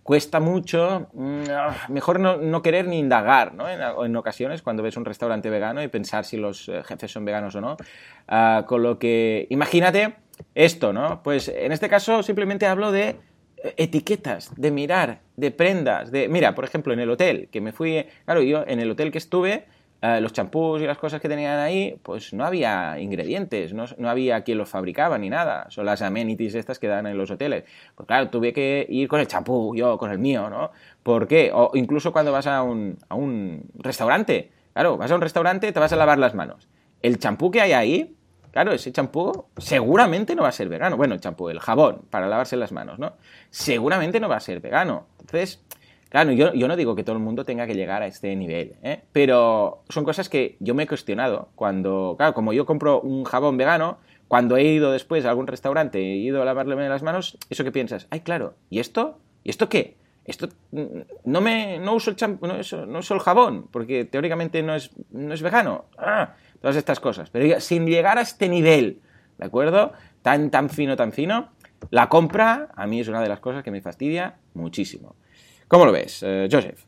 [0.03, 3.69] cuesta mucho, mm, mejor no, querer ni indagar, ¿no?
[3.69, 7.55] En, ocasiones cuando ves un restaurante vegano y pensar si los eh, jefes son veganos
[7.55, 7.77] o no.
[8.29, 10.15] Ah, con lo que, imagínate
[10.55, 11.23] esto, ¿no?
[11.23, 13.17] Pues en este caso simplemente hablo de
[13.57, 16.29] eh, etiquetas, de mirar, de prendas, de...
[16.29, 18.07] Mira, por ejemplo, en el hotel, que me fui...
[18.25, 19.67] Claro, yo en el hotel que estuve,
[20.03, 24.11] eh, los champús y las cosas que tenían ahí, pues no había ingredientes, no, no,
[24.11, 25.67] había quien los fabricaba ni nada.
[25.71, 27.65] Son las amenities estas que dan en los hoteles.
[27.95, 30.71] Pues claro, tuve que ir con el champú, yo con el mío, ¿no?
[31.03, 31.51] ¿Por qué?
[31.53, 34.51] O incluso cuando vas a un, a un restaurante.
[34.75, 36.69] Claro, vas a un restaurante, te vas a lavar las manos.
[37.01, 38.16] El champú que hay ahí,
[38.57, 40.97] claro, ese champú seguramente no va a ser vegano.
[40.97, 43.13] Bueno, el champú, el jabón para lavarse las manos, ¿no?
[43.51, 45.09] Seguramente no va a ser vegano.
[45.21, 45.63] Entonces,
[46.09, 49.03] Claro, yo, no digo que todo el mundo tenga que llegar a este nivel, ¿eh?
[49.13, 51.49] pero son cosas que yo me he cuestionado.
[51.57, 55.99] Cuando, claro, como yo compro un jabón vegano, cuando he ido después a algún restaurante
[55.99, 58.07] he ido a lavarle las manos, ¿eso qué piensas?
[58.11, 59.19] Ay, claro, ¿y esto?
[59.43, 59.97] ¿Y esto qué?
[60.25, 64.63] Esto mm, no me no uso el champú, no, no, uso el jabón, porque teóricamente
[64.63, 65.87] no es, no es vegano.
[65.99, 66.35] Ah,
[66.67, 67.31] todas estas cosas.
[67.31, 68.99] Pero sin llegar a este nivel,
[69.39, 69.93] ¿de acuerdo?
[70.23, 71.51] Tan, tan fino, tan fino,
[71.91, 75.15] la compra a mí es una de las cosas que me fastidia muchísimo.
[75.69, 76.81] ¿Cómo lo ves, eh, Joseph?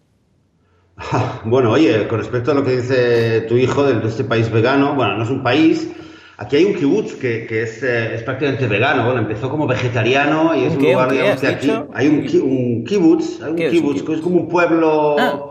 [1.44, 5.16] Bueno, oye, con respecto a lo que dice tu hijo de este país vegano, bueno,
[5.16, 5.88] no es un país.
[6.38, 9.04] Aquí hay un kibutz que, es, eh, es, prácticamente vegano.
[9.04, 11.72] Bueno, empezó como vegetariano y es un lugar, digamos, que aquí.
[11.94, 15.16] Hay un, un kibutz, hay un kibutz, que es como un pueblo.
[15.20, 15.44] Ah.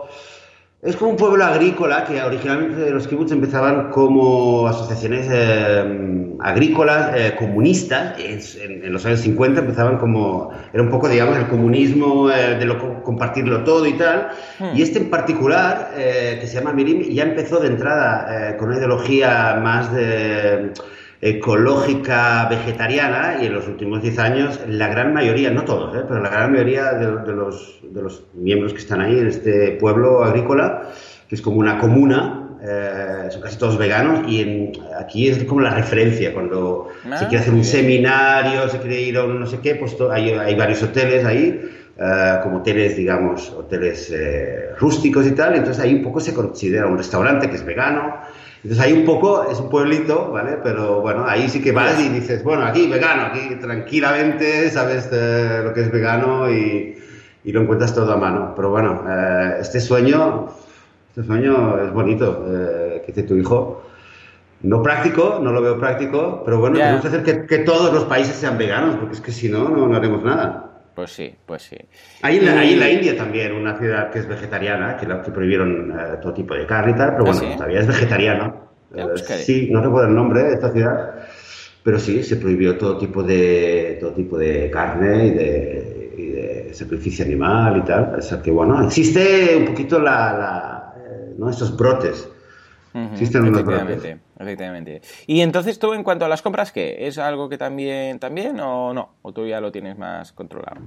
[0.80, 7.34] Es como un pueblo agrícola que originalmente los kibbutz empezaban como asociaciones eh, agrícolas eh,
[7.36, 8.16] comunistas.
[8.20, 10.52] En, los años 50 empezaban como.
[10.72, 14.28] Era un poco, digamos, el comunismo eh, de lo, compartirlo todo y tal.
[14.60, 14.76] Hmm.
[14.76, 19.58] Y este en particular, que se llama Mirim, ya empezó de entrada con una ideología
[19.60, 20.74] más de
[21.20, 26.04] ecológica vegetariana y en los últimos 10 años la gran mayoría, no todos, ¿eh?
[26.06, 30.22] pero la gran mayoría de, los, de, los, miembros que están ahí en este pueblo
[30.22, 30.90] agrícola,
[31.28, 35.60] que es como una comuna, eh, son casi todos veganos y en, aquí es como
[35.60, 39.58] la referencia cuando se quiere hacer un seminario, se quiere ir a un no sé
[39.60, 41.60] qué, pues hay, hay, varios hoteles ahí.
[42.00, 44.14] Eh, como hoteles, digamos, hoteles
[44.78, 48.14] rústicos y tal, entonces ahí un poco se considera un restaurante que es vegano,
[48.68, 50.58] entonces ahí un poco, es un pueblito, ¿vale?
[50.62, 55.62] Pero bueno, ahí sí que vas y dices, bueno, aquí vegano, aquí tranquilamente sabes eh,
[55.64, 56.98] lo que es vegano y,
[57.44, 58.52] y, lo encuentras todo a mano.
[58.54, 60.50] Pero bueno, eh, este sueño,
[61.08, 63.84] este sueño es bonito, eh, que dice tu hijo.
[64.60, 68.04] No práctico, no lo veo práctico, pero bueno, tenemos que hacer que, que, todos los
[68.04, 70.67] países sean veganos, porque es que si no, no haremos nada.
[70.98, 71.76] Pues sí, pues sí.
[72.22, 76.34] Hay en, la, India también una ciudad que es vegetariana, que, que prohibieron eh, todo
[76.34, 78.68] tipo de carne y tal, pero ¿Ah, bueno, todavía es vegetariano.
[78.96, 81.14] Eh, sí, no recuerdo el nombre de esta ciudad,
[81.84, 87.76] pero sí, se prohibió todo tipo de, todo tipo de carne y de, sacrificio animal
[87.76, 88.16] y tal.
[88.18, 91.48] O sea que bueno, existe un poquito la, la eh, ¿no?
[91.48, 92.28] estos brotes
[93.12, 95.02] Existen efectivamente, efectivamente.
[95.26, 97.06] Y entonces tú, en cuanto a las compras, ¿qué?
[97.06, 99.16] ¿Es algo que también, también o no?
[99.22, 100.80] ¿O tú ya lo tienes más controlado?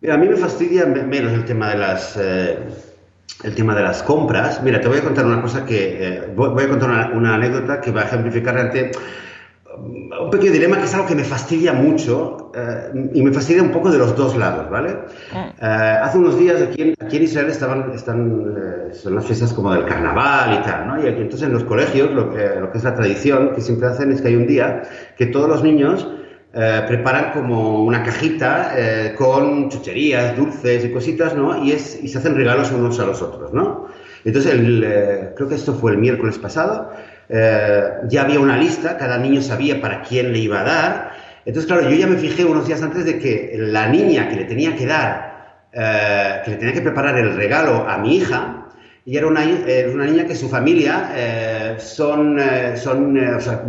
[0.00, 2.16] Mira, a mí me fastidia menos el tema de las...
[2.20, 2.58] Eh,
[3.42, 4.62] el tema de las compras.
[4.62, 6.06] Mira, te voy a contar una cosa que...
[6.06, 8.92] Eh, voy, a contar una, una, anécdota que va a ejemplificar realmente
[9.76, 13.70] un pequeño dilema que es algo que me fastidia mucho eh, y me fastidia un
[13.70, 14.96] poco de los dos lados, ¿vale?
[15.32, 15.52] Ah.
[15.60, 19.52] Eh, hace unos días aquí en, aquí en Israel estaban, están, eh, son las fiestas
[19.52, 21.02] como del carnaval y tal, ¿no?
[21.02, 23.88] Y aquí entonces en los colegios lo que, lo que es la tradición que siempre
[23.88, 24.82] hacen es que hay un día
[25.16, 26.08] que todos los niños
[26.86, 28.70] preparan como una cajita
[29.18, 31.64] con chucherías, dulces y cositas, ¿no?
[31.64, 33.88] Y, es, y se hacen regalos unos a los otros, ¿no?
[34.24, 36.92] Entonces, el, creo que esto fue el miércoles pasado,
[37.28, 41.12] eh, ya había una lista, cada niño sabía para quién le iba a dar.
[41.44, 44.44] Entonces, claro, yo ya me fijé unos días antes de que la niña que le
[44.44, 48.66] tenía que dar, eh, que le tenía que preparar el regalo a mi hija,
[49.06, 49.42] y era una,
[49.92, 53.62] una niña que su familia eh, son, eh, son eh, o sea,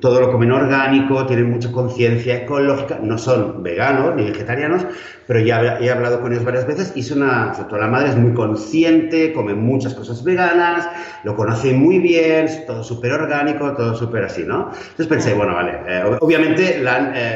[0.00, 4.84] todo lo comen orgánico, tienen mucha conciencia ecológica, no son veganos ni vegetarianos,
[5.28, 8.08] pero ya he hablado con ellos varias veces y es una, sobre todo la madre
[8.08, 10.88] es muy consciente, come muchas cosas veganas,
[11.22, 14.72] lo conoce muy bien, es todo súper orgánico, todo súper así, ¿no?
[14.74, 15.78] Entonces pensé, bueno, vale,
[16.18, 16.82] obviamente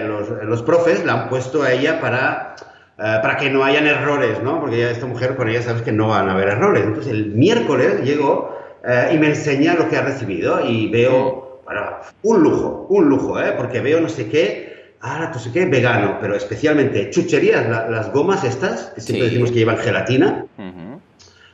[0.09, 2.57] los, los profes la han puesto a ella para
[2.99, 4.61] eh, para que no hayan errores, ¿no?
[4.61, 6.83] Porque ya esta mujer con ella sabes que no van a haber errores.
[6.85, 11.83] Entonces el miércoles llego eh, y me enseña lo que ha recibido y veo, bueno,
[12.23, 13.55] un lujo, un lujo, ¿eh?
[13.57, 18.43] Porque veo no sé qué, ahora tú sé qué, vegano, pero especialmente chucherías, las gomas
[18.43, 20.47] estas, que siempre decimos que llevan gelatina,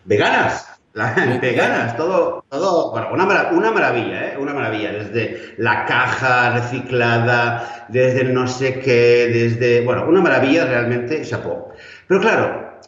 [0.06, 0.73] veganas.
[0.94, 4.38] Veganas, todo, todo, bueno, una, una maravilla, ¿eh?
[4.38, 10.66] Una maravilla, desde la caja reciclada, desde el no sé qué, desde, bueno, una maravilla
[10.66, 11.72] realmente, chapó.
[12.06, 12.80] Pero claro,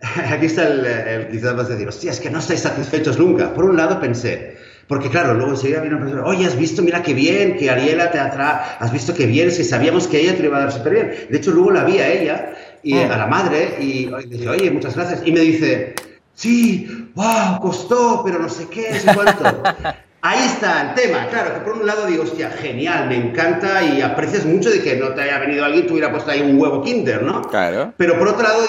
[0.30, 3.52] aquí está el, el quizás vas a decir, hostia, es que no estáis satisfechos nunca.
[3.52, 7.02] Por un lado pensé, porque claro, luego enseguida viene una persona, oye, has visto, mira
[7.02, 10.44] qué bien, que Ariela te atrae, has visto qué bien, si sabíamos que ella te
[10.44, 11.14] iba a dar súper bien.
[11.28, 13.12] De hecho, luego la vi a ella, y ah.
[13.12, 15.22] a la madre, y, y dije, oye, muchas gracias.
[15.24, 15.94] Y me dice,
[16.40, 19.44] sí, wow, costó, pero no sé qué, no sé cuánto.
[20.22, 24.02] Ahí está el tema, claro, que por un lado digo, hostia, genial, me encanta y
[24.02, 26.82] aprecias mucho de que no te haya venido alguien, te hubiera puesto ahí un huevo
[26.82, 27.40] kinder, ¿no?
[27.42, 27.94] Claro.
[27.96, 28.66] Pero por otro lado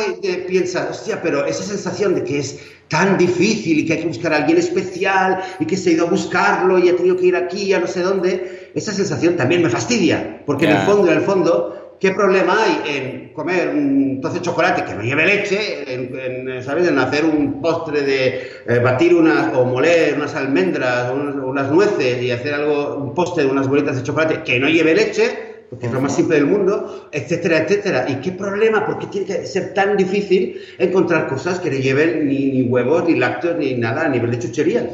[0.47, 2.57] piensas, hostia, pero esa sensación de que es
[2.88, 6.07] tan difícil y que hay que buscar a alguien especial y que se ha ido
[6.07, 9.62] a buscarlo y ha tenido que ir aquí, a no sé dónde, esa sensación también
[9.62, 14.19] me fastidia, porque en el fondo, en el fondo, ¿Qué problema hay en comer un
[14.21, 16.87] trozo de chocolate que no lleve leche, en, ¿sabes?
[16.87, 22.19] en hacer un postre de eh, batir unas o moler unas almendras o unas, nueces
[22.23, 25.51] y hacer algo, un postre de unas bolitas de chocolate que no lleve leche?
[25.69, 28.07] Porque es lo más simple del mundo, etcétera, etcétera.
[28.09, 28.83] ¿Y qué problema?
[28.83, 33.03] ¿Por qué tiene que ser tan difícil encontrar cosas que no lleven ni, ni huevos,
[33.07, 34.85] ni lácteos, ni nada a nivel de chucherías?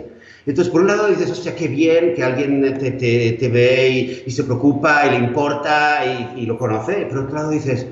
[0.48, 4.46] Entonces, por un lado dices, hostia, qué bien que alguien te, te, ve y, se
[4.46, 6.00] preocupa y le importa
[6.38, 7.06] y, lo conoce.
[7.08, 7.86] Por otro lado dices,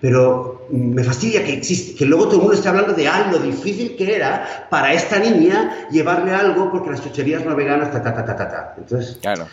[0.00, 3.94] pero me fastidia que existe, que luego todo el mundo esté hablando de algo difícil
[3.96, 8.24] que era para esta niña llevarle algo porque las chucherías no veganas, ta, ta, ta,
[8.24, 8.74] ta, ta, ta.
[8.78, 9.18] Entonces...
[9.22, 9.46] Claro.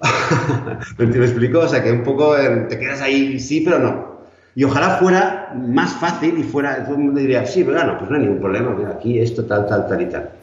[0.98, 1.60] ¿Me explico?
[1.60, 4.18] O sea, que un poco eh, te quedas ahí, sí, pero no.
[4.54, 8.16] Y ojalá fuera más fácil y fuera, todo el mundo diría, sí, vegano, pues no
[8.16, 10.37] hay ningún problema, aquí esto, tal, tal, tal y tal.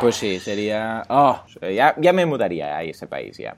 [0.00, 1.02] Pues sí, sería...
[1.08, 3.56] Oh, ya, me mudaría a ese país ya.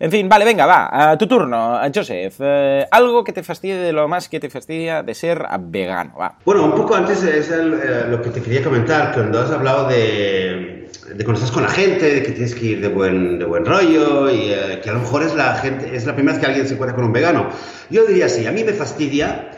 [0.00, 1.10] En fin, vale, venga, va.
[1.12, 2.36] A tu turno, Joseph.
[2.40, 6.38] Eh, algo que te fastidie de lo más que te fastidia de ser vegano, va.
[6.44, 10.88] Bueno, un poco antes es eh, lo que te quería comentar, cuando has hablado de,
[11.14, 14.30] de cuando con la gente, de que tienes que ir de buen, de buen rollo
[14.30, 16.66] y eh, que a lo mejor es la, gente, es la primera vez que alguien
[16.66, 17.50] se encuentra con un vegano.
[17.90, 19.50] Yo diría así, a mí me fastidia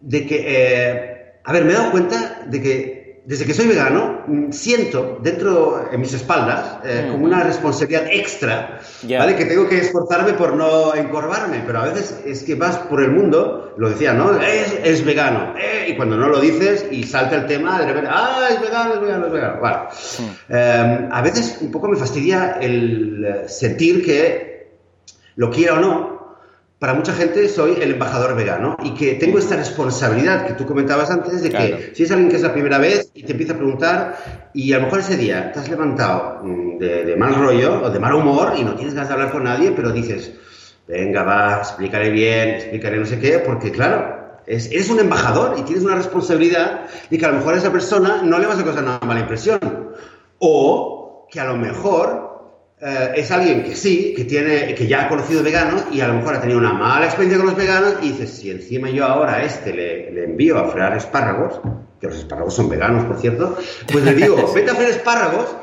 [0.00, 1.40] de que...
[1.42, 5.88] a ver, me he dado cuenta de que desde que soy vegano, mm, siento dentro
[5.92, 7.12] en mis espaldas eh, mm.
[7.12, 9.36] como una responsabilidad extra, ¿vale?
[9.36, 13.10] Que tengo que esforzarme por no encorvarme, pero a veces es que vas por el
[13.10, 14.40] mundo, lo decía, ¿no?
[14.40, 18.10] Es, es vegano, eh, y cuando no lo dices y salta el tema, de repente,
[18.12, 19.60] ah, es vegano, es vegano, es vegano.
[19.60, 19.78] Vale.
[20.18, 20.54] Mm.
[20.54, 24.50] Em, a veces un poco me fastidia el sentir que,
[25.36, 26.19] lo quiera o no,
[26.80, 31.10] para mucha gente soy el embajador vegano y que tengo esta responsabilidad que tú comentabas
[31.10, 33.56] antes de que si es alguien que es la primera vez y te empieza a
[33.56, 34.16] preguntar
[34.54, 37.98] y a lo mejor ese día te has levantado mm, de, mal rollo o de
[37.98, 40.32] mal humor y no tienes ganas de hablar con nadie, pero dices,
[40.88, 45.62] venga, va, explicaré bien, explicaré no sé qué, porque claro, es, eres un embajador y
[45.62, 48.64] tienes una responsabilidad y que a lo mejor a esa persona no le vas a
[48.64, 49.60] causar una mala impresión.
[50.38, 52.29] O que a lo mejor
[52.82, 56.14] eh, es alguien que sí, que, tiene, que ya ha conocido veganos y a lo
[56.14, 59.34] mejor ha tenido una mala experiencia con los veganos y dice, si encima yo ahora
[59.34, 61.60] a este le, le envío a frear espárragos,
[62.00, 63.58] que los espárragos son veganos, por cierto,
[63.92, 65.54] pues le digo, vete a freír espárragos,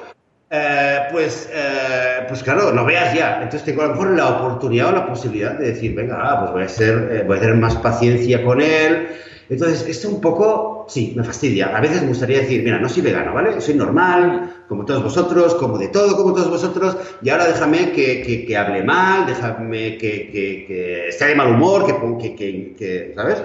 [0.50, 3.38] eh, pues, eh, pues claro, no veas ya.
[3.38, 6.52] Entonces tengo a lo mejor la oportunidad o la posibilidad de decir, venga, ah, pues
[6.52, 9.10] voy a, ser, voy a tener más paciencia con él,
[9.50, 11.76] entonces, esto un poco, sí, me fastidia.
[11.76, 13.62] A veces me gustaría decir, mira, no soy vegano, ¿vale?
[13.62, 18.46] Soy normal, como todos vosotros, como de todo, como todos vosotros, y ahora déjame que,
[18.46, 23.42] que, hable mal, déjame que, que, esté de mal humor, que, que, ¿sabes?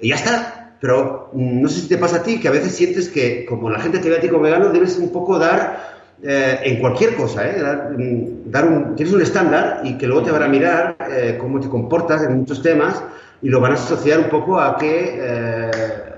[0.00, 0.76] Y ya está.
[0.80, 3.70] Pero mm, no sé si te pasa a ti, que a veces sientes que, como
[3.70, 7.14] la gente te ve a ti como vegano, debes un poco dar eh, en cualquier
[7.16, 7.60] cosa, ¿eh?
[7.60, 11.36] dar, mm, dar, un, tienes un estándar y que luego te van a mirar eh,
[11.40, 13.02] cómo te comportas en muchos temas
[13.42, 15.70] y lo van a asociar un poco a que eh,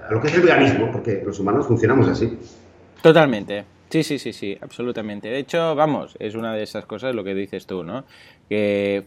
[0.08, 2.38] a lo que es el veganismo, porque los humanos funcionamos así.
[3.02, 3.64] Totalmente.
[3.90, 5.28] Sí, sí, sí, sí, absolutamente.
[5.28, 8.04] De hecho, vamos, es una de esas cosas lo que dices tú, ¿no?
[8.48, 9.04] Que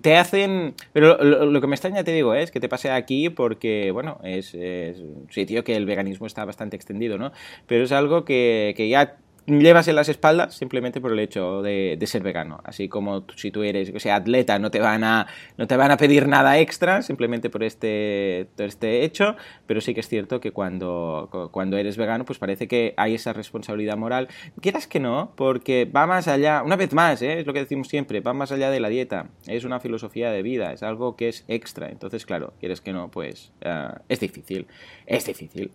[0.00, 0.74] te hacen...
[0.92, 4.54] Pero lo, que me extraña, te digo, es que te pase aquí porque, bueno, es,
[4.54, 7.32] es, un sitio que el veganismo está bastante extendido, ¿no?
[7.66, 11.98] Pero es algo que, que ya llevas en las espaldas simplemente por el hecho de,
[12.06, 12.60] ser vegano.
[12.64, 15.26] Así como si tú eres o sea, atleta, no te, van a,
[15.56, 20.00] no te van a pedir nada extra simplemente por este, este hecho, pero sí que
[20.00, 24.28] es cierto que cuando, cuando eres vegano, pues parece que hay esa responsabilidad moral.
[24.60, 27.40] Quieras que no, porque va más allá, una vez más, ¿eh?
[27.40, 29.30] es lo que decimos siempre, va más allá de la dieta.
[29.46, 31.88] Es una filosofía de vida, es algo que es extra.
[31.88, 34.66] Entonces, claro, quieres que no, pues eh, es difícil,
[35.06, 35.70] es difícil.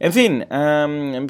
[0.00, 0.44] En fin,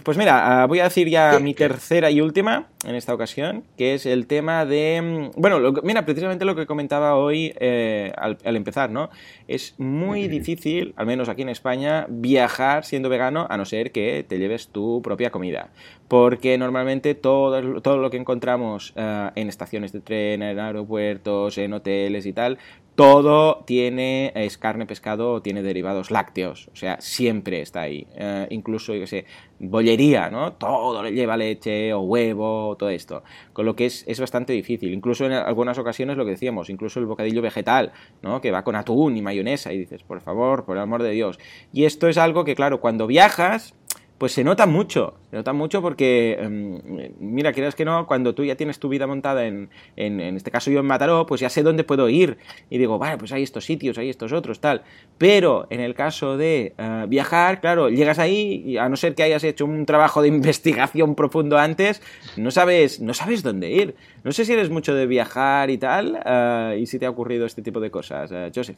[0.05, 3.95] pues mira, ah, voy a decir ya mi tercera y última en esta ocasión, que
[3.95, 5.31] es el tema de...
[5.35, 9.09] Mm, bueno, mira, precisamente lo que comentaba hoy eh, al, empezar, ¿no?
[9.47, 14.23] Es muy difícil, al menos aquí en España, viajar siendo vegano a no ser que
[14.29, 15.71] te lleves tu propia comida.
[16.07, 21.73] Porque normalmente todo, todo lo que encontramos ah, en estaciones de tren, en aeropuertos, en
[21.73, 22.59] hoteles y tal,
[22.99, 26.69] todo tiene, es carne, pescado o tiene derivados lácteos.
[26.73, 28.09] O sea, siempre está ahí.
[28.17, 29.25] Eh, incluso, yo sé,
[29.61, 30.55] bollería, ¿no?
[30.55, 33.23] Todo le lleva leche o huevo, todo esto.
[33.53, 34.93] Con lo que es, es, bastante difícil.
[34.93, 38.41] Incluso en algunas ocasiones lo que decíamos, incluso el bocadillo vegetal, ¿no?
[38.41, 41.39] Que va con atún y mayonesa y dices, por favor, por el amor de Dios.
[41.73, 43.77] Y esto es algo que, claro, cuando viajas
[44.19, 46.81] pues se nota mucho, se nota mucho porque, em,
[47.21, 50.73] mira, quieras que no, cuando tú ya tienes tu vida montada en, en, este caso
[50.73, 52.37] yo en Mataró, pues ya sé dónde puedo ir
[52.69, 54.83] y digo, vale, pues hay estos sitios, hay estos otros, tal.
[55.19, 59.23] Pero en el caso de eh, viajar, claro, llegas ahí y a no ser que
[59.23, 62.03] hayas hecho un trabajo de investigación profundo antes,
[62.37, 63.95] no sabes, no sabes dónde ir.
[64.25, 67.47] No sé si eres mucho de viajar y tal, eh, y si te ha ocurrido
[67.47, 68.77] este tipo de cosas, eh, Joseph.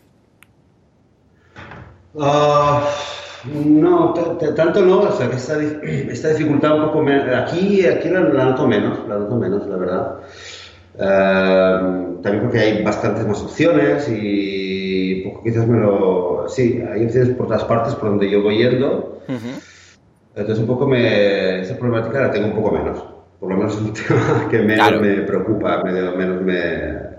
[2.18, 2.88] Ah,
[3.44, 4.12] no,
[4.56, 7.26] tanto no, o sea, que esta, esta dificultad un poco menos.
[7.34, 10.16] Aquí, aquí la, noto menos, la noto menos, la verdad.
[10.98, 16.46] Em, también porque hay bastantes más opciones y poco quizás me lo.
[16.48, 19.22] Sí, hay opciones por todas partes por donde yo voy yendo.
[20.34, 21.60] Entonces, un poco me.
[21.60, 23.04] Esa problemática la tengo un poco menos.
[23.38, 27.09] Por lo menos es un tema que menos me preocupa, menos me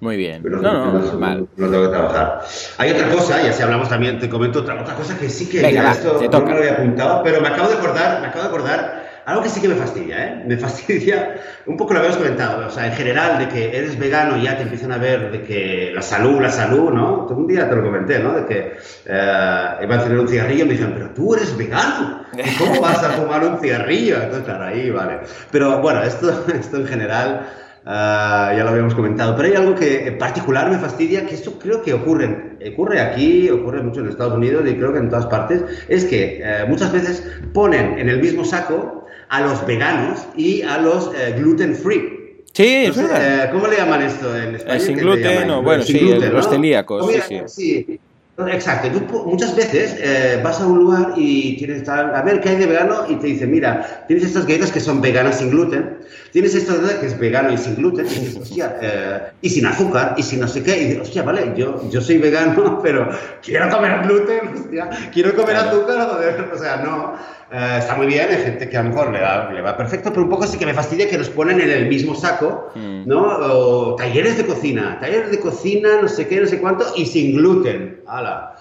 [0.00, 0.42] muy bien.
[0.42, 2.40] no, no, no, no, no, tengo que trabajar.
[2.78, 5.60] Hay otra cosa, ya si hablamos también, te comento otra, otra cosa que sí que
[5.60, 9.10] esto no me lo había apuntado, pero me acabo de acordar, me acabo de acordar
[9.26, 10.44] algo que sí que me fastidia, ¿eh?
[10.46, 11.36] Me fastidia,
[11.66, 14.56] un poco lo habíamos comentado, o sea, en general, de que eres vegano y ya
[14.56, 17.26] te empiezan a ver de que la salud, la salud, ¿no?
[17.26, 18.32] Un día te lo comenté, ¿no?
[18.32, 18.76] De que
[19.06, 22.24] eh, iba a tener un cigarrillo y me dijeron, pero tú eres vegano,
[22.58, 24.16] ¿cómo vas a fumar un cigarrillo?
[24.16, 25.20] Entonces, claro, ahí, vale.
[25.50, 27.46] Pero bueno, esto, esto en general
[27.84, 31.58] Ah, ya lo habíamos comentado, pero hay algo que en particular me fastidia, que esto
[31.58, 35.26] creo que ocurre, ocurre aquí, ocurre mucho en Estados Unidos y creo que en todas
[35.26, 40.62] partes, es que eh, muchas veces ponen en el mismo saco a los veganos y
[40.62, 42.44] a los eh, gluten free.
[42.52, 43.44] Sí, es verdad.
[43.44, 44.80] Eh, ¿Cómo le llaman esto en España?
[44.80, 47.10] sin gluten, o bueno, sí, los celíacos.
[47.26, 48.00] sí, sí.
[48.48, 52.50] Exacto, tú muchas veces eh, vas a un lugar y tienes tal, a ver qué
[52.50, 55.98] hay de vegano y te dice, mira, tienes estas galletas que son veganas sin gluten,
[56.32, 60.14] tienes esto que es vegano y sin gluten, y dices, hostia, eh, y sin azúcar,
[60.16, 63.08] y sin no sé qué, y dices, hostia, vale, yo, yo soy vegano, pero
[63.42, 66.08] quiero comer gluten, hostia, quiero comer azúcar,
[66.52, 67.39] o sea, no.
[67.52, 70.10] Eh, está muy bien, hay gente que a lo mejor le va, le va, perfecto,
[70.10, 73.02] pero un poco sí que me fastidia que los ponen en el mismo saco, mm.
[73.06, 73.22] ¿no?
[73.22, 77.36] O talleres de cocina, talleres de cocina, no sé qué, no sé cuánto, y sin
[77.36, 78.02] gluten.
[78.06, 78.54] ¡Hala!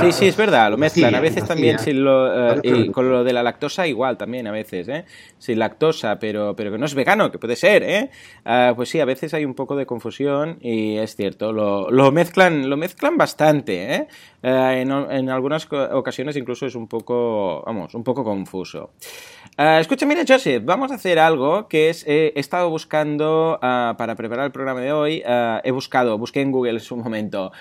[0.00, 1.14] sí, sí, es verdad, lo mezclan.
[1.14, 5.04] a veces también eh, con lo de la lactosa igual también a veces, ¿eh?
[5.38, 8.10] Sin lactosa, pero, pero que no es vegano, que puede ser, ¿eh?
[8.44, 12.10] Ah, pues sí, a veces hay un poco de confusión y es cierto, lo, lo
[12.12, 14.08] mezclan, lo mezclan bastante, ¿eh?
[14.44, 18.90] Eh en, en, algunas ocasiones incluso es un poco, vamos, un poco confuso.
[19.56, 24.16] Uh, escucha, mira, Joseph, vamos a hacer algo que es, he estado buscando uh, para
[24.16, 27.52] preparar el programa de hoy, uh, he buscado, busqué en Google en su momento,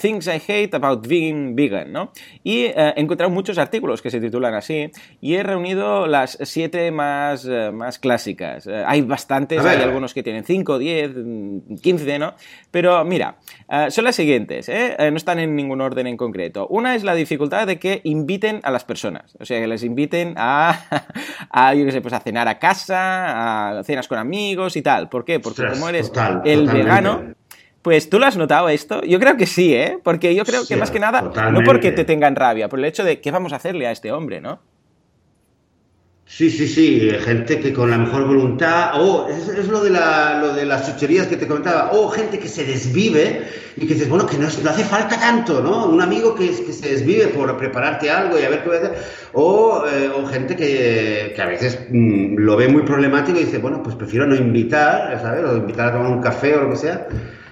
[0.00, 2.10] Things I Hate About Being Vegan, ¿no?
[2.42, 4.90] Y he encontrado muchos artículos que se titulan así
[5.20, 8.66] y he reunido las siete más, más clásicas.
[8.66, 11.10] hay bastantes, hay algunos que tienen 5, 10,
[11.80, 12.34] 15, ¿no?
[12.72, 13.36] Pero mira,
[13.88, 14.96] son las siguientes, ¿eh?
[15.12, 16.66] no están en ningún orden en concreto.
[16.68, 20.34] Una es la dificultad de que inviten a las personas, o sea, que les inviten
[20.36, 20.80] a
[21.50, 25.08] a, yo qué sé, pues a cenar a casa, a cenas con amigos y tal.
[25.08, 25.40] ¿Por qué?
[25.40, 26.12] Porque como eres
[26.44, 27.34] el vegano,
[27.82, 29.02] pues tú lo has notado esto.
[29.02, 29.98] Yo creo que sí, ¿eh?
[30.02, 33.04] Porque yo creo que más que nada, no porque te tengan rabia, por el hecho
[33.04, 34.60] de qué vamos a hacerle a este hombre, ¿no?
[36.36, 40.52] Sí, sí, sí, gente que con la mejor voluntad, o es, lo, de la, lo
[40.52, 44.26] de las chucherías que te comentaba, o gente que se desvive y que dices, bueno,
[44.26, 45.86] que no, no hace falta tanto, ¿no?
[45.86, 48.94] Un amigo que, se desvive por prepararte algo y a ver qué voy a hacer,
[49.32, 53.58] o, eh, o gente que, que, a veces mm, lo ve muy problemático y dice,
[53.58, 55.44] bueno, pues prefiero no invitar, ¿sabes?
[55.44, 57.06] O invitar a tomar un café o lo que sea.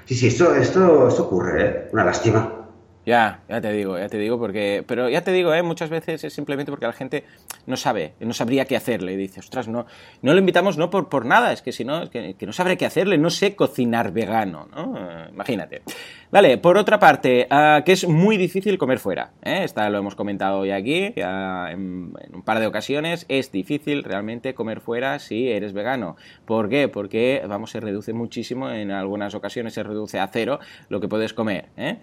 [0.07, 1.89] Sí, sí, esto, esto, esto ocurre, ¿eh?
[1.93, 2.62] Una lástima.
[3.05, 5.63] Ya, ya te digo, ya te digo, porque, pero ya te digo, ¿eh?
[5.63, 7.25] muchas veces es simplemente porque la gente
[7.67, 9.15] no sabe, no sabría qué hacerle.
[9.15, 9.87] Y dice, ostras, no,
[10.23, 12.77] no lo invitamos no por, por nada, es que si no, es que, no sabré
[12.77, 14.95] qué hacerle, no sé cocinar vegano, ¿no?
[14.97, 15.83] Eh, imagínate.
[16.31, 19.33] Vale, por otra parte, uh, que es muy difícil comer fuera.
[19.43, 19.65] ¿eh?
[19.65, 23.27] Esta lo hemos comentado hoy aquí, ya en, en, un par de ocasiones.
[23.29, 26.17] Es difícil realmente comer fuera si eres vegano.
[26.47, 26.89] ¿Por qué?
[26.89, 31.35] Porque, vamos, se reduce muchísimo, en algunas ocasiones se reduce a cero lo que puedes
[31.35, 31.67] comer.
[31.77, 31.99] ¿eh?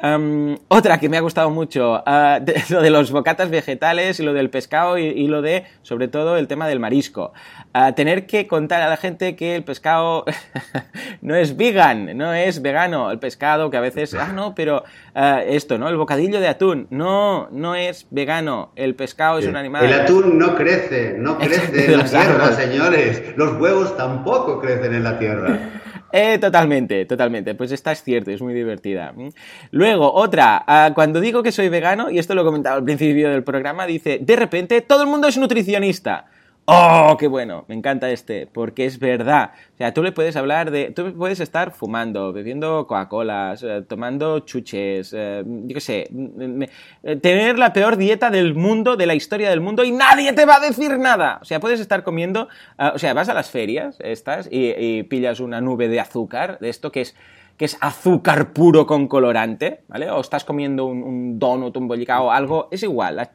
[0.00, 4.22] Um, otra que me ha gustado mucho, uh, de, lo de los bocatas vegetales y
[4.22, 7.32] lo del pescado y, y, lo de, sobre todo, el tema del marisco.
[7.74, 10.24] Uh, tener que contar a la gente que el pescado
[11.20, 13.10] no es vegan, no es vegano.
[13.10, 14.84] El pescado que a veces, ah, no, pero
[15.16, 15.88] uh, esto, ¿no?
[15.88, 18.70] El bocadillo de atún, no, no es vegano.
[18.76, 19.84] El pescado es un animal.
[19.84, 23.36] El atún no crece, no crece en la tierra, señores.
[23.36, 25.58] Los huevos tampoco crecen en la tierra.
[26.12, 27.54] Eh, totalmente, totalmente.
[27.54, 29.14] Pues esta es cierto, es muy divertida.
[29.70, 33.30] Luego, otra, uh, cuando digo que soy vegano, y esto lo he comentado al principio
[33.30, 36.26] del programa, dice, de repente todo el mundo es nutricionista.
[36.70, 37.64] ¡Oh, qué bueno!
[37.66, 39.52] Me encanta este, porque es verdad.
[39.72, 40.90] O sea, tú le puedes hablar de...
[40.90, 46.10] Tú puedes estar fumando, bebiendo Coca-Colas, eh, tomando chuches, eh, yo qué sé,
[47.04, 50.44] eh, tener la peor dieta del mundo, de la historia del mundo, y nadie te
[50.44, 51.38] va a decir nada.
[51.40, 52.48] O sea, puedes estar comiendo...
[52.78, 56.68] Uh, o sea, vas a las ferias estas y pillas una nube de azúcar, de
[56.68, 57.16] esto que es
[57.58, 60.08] que es azúcar puro con colorante, ¿vale?
[60.10, 63.30] O estás comiendo un, donut, un bollicao, algo, es igual.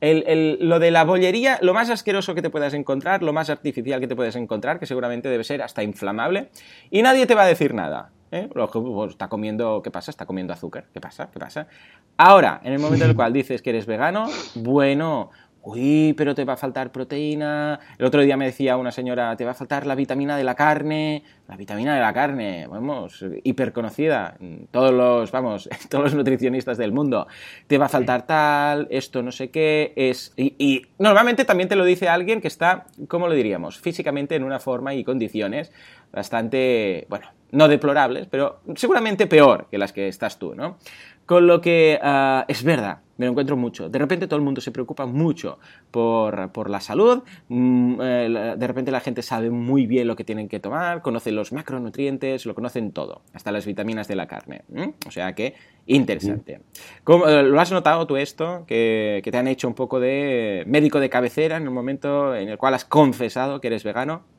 [0.00, 3.50] El, el, lo de la bollería, lo más asqueroso que te puedas encontrar, lo más
[3.50, 6.48] artificial que te puedes encontrar, que seguramente debe ser hasta inflamable,
[6.90, 8.12] y nadie te va a decir nada.
[8.32, 8.48] ¿Eh?
[8.52, 10.10] Pues, está comiendo, ¿qué pasa?
[10.10, 10.86] Está comiendo azúcar.
[10.92, 11.30] ¿Qué pasa?
[11.32, 11.68] ¿Qué pasa?
[12.16, 15.30] Ahora, en el momento en el cual dices que eres vegano, bueno,
[15.66, 17.80] uy, pero te va a faltar proteína.
[17.98, 20.54] El otro día me decía una señora, te va a faltar la vitamina de la
[20.54, 21.24] carne.
[21.48, 24.36] La vitamina de la carne, vamos, hiperconocida.
[24.70, 27.26] Todos los, vamos, todos los nutricionistas del mundo.
[27.66, 30.32] Te va a faltar tal, esto no sé qué, es...
[30.36, 33.78] Y, y normalmente también te lo dice alguien que está, ¿cómo lo diríamos?
[33.78, 35.72] Físicamente en una forma y condiciones
[36.12, 40.78] bastante, bueno, no deplorables, pero seguramente peor que las que estás tú, ¿no?
[41.26, 43.88] Con lo que uh, es verdad, me lo encuentro mucho.
[43.88, 45.58] De repente todo el mundo se preocupa mucho
[45.90, 50.24] por, por la salud, mm, eh, de repente la gente sabe muy bien lo que
[50.24, 54.62] tienen que tomar, conoce los macronutrientes, lo conocen todo, hasta las vitaminas de la carne.
[54.74, 54.92] ¿eh?
[55.06, 55.54] O sea que,
[55.86, 56.60] interesante.
[57.04, 58.64] ¿Cómo, eh, ¿Lo has notado tú esto?
[58.66, 62.48] Que, que te han hecho un poco de médico de cabecera en el momento en
[62.48, 64.36] el cual has confesado que eres vegano.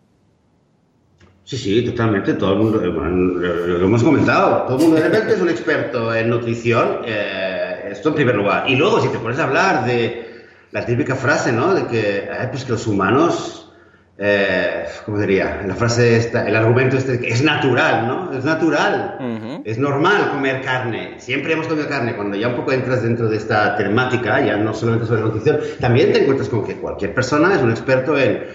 [1.48, 2.34] Sí, sí, totalmente.
[2.34, 6.14] Todo el mundo, bueno, lo hemos comentado, todo el mundo de repente es un experto
[6.14, 7.00] en nutrición.
[7.06, 7.57] Eh,
[7.90, 8.70] esto en primer lugar.
[8.70, 11.74] Y luego, si te pones a hablar de la típica frase, ¿no?
[11.74, 13.72] De que, eh, pues que los humanos,
[14.18, 15.62] eh, ¿cómo diría?
[15.66, 18.38] La frase esta, el argumento este, que es natural, ¿no?
[18.38, 19.62] Es natural, uh -huh.
[19.64, 21.16] es normal comer carne.
[21.20, 22.16] Siempre hemos comido carne.
[22.16, 26.12] Cuando ya un poco entras dentro de esta temática, ya no solamente sobre nutrición, también
[26.12, 28.46] te encuentras con que cualquier persona es un experto en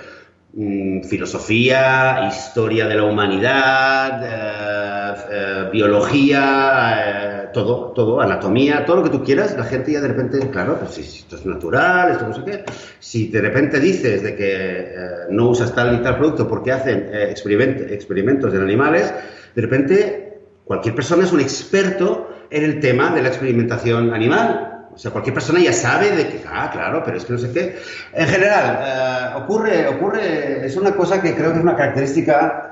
[1.09, 4.92] filosofía, historia de la humanidad, eh,
[5.31, 10.09] eh, biología, eh, todo, todo, anatomía, todo lo que tú quieras, la gente ya de
[10.09, 12.65] repente, claro, pues si esto es natural, esto no sé qué.
[12.99, 14.95] Si de repente dices de que
[15.31, 19.13] no usas tal y tal producto porque hacen experiment experimentos en animales,
[19.55, 24.69] de repente cualquier persona es un experto en el tema de la experimentación animal.
[24.95, 27.51] O sea, cualquier persona ya sabe de que, ah, claro, pero es que no sé
[27.51, 27.79] qué.
[28.13, 32.72] En general, eh, ocurre, ocurre, es una cosa que creo que es una característica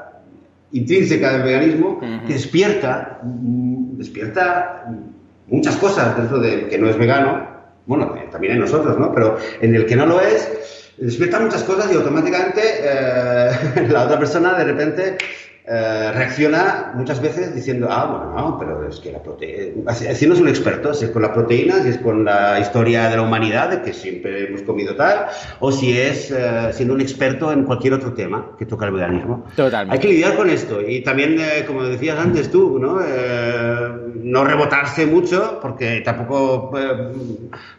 [0.72, 2.26] intrínseca del veganismo uh -huh.
[2.26, 4.84] que despierta, despierta
[5.48, 7.48] muchas cosas dentro de que no es vegano,
[7.86, 9.12] bueno, también en nosotros, ¿no?
[9.12, 13.50] Pero en el que no lo es, despierta muchas cosas y automáticamente eh,
[13.88, 15.18] la otra persona de repente
[15.72, 20.34] eh, reacciona muchas veces diciendo, ah, bueno, no, pero es que la proteína, si no
[20.34, 23.22] es un experto, si es con la proteína, si es con la historia de la
[23.22, 25.26] humanidad, de que siempre hemos comido tal,
[25.60, 29.46] o si es eh, siendo un experto en cualquier otro tema que toca el veganismo.
[29.54, 29.94] Totalmente.
[29.94, 32.98] Hay que lidiar con esto y también, eh, como decías antes tú, ¿no?
[34.22, 36.72] no rebotarse mucho, porque tampoco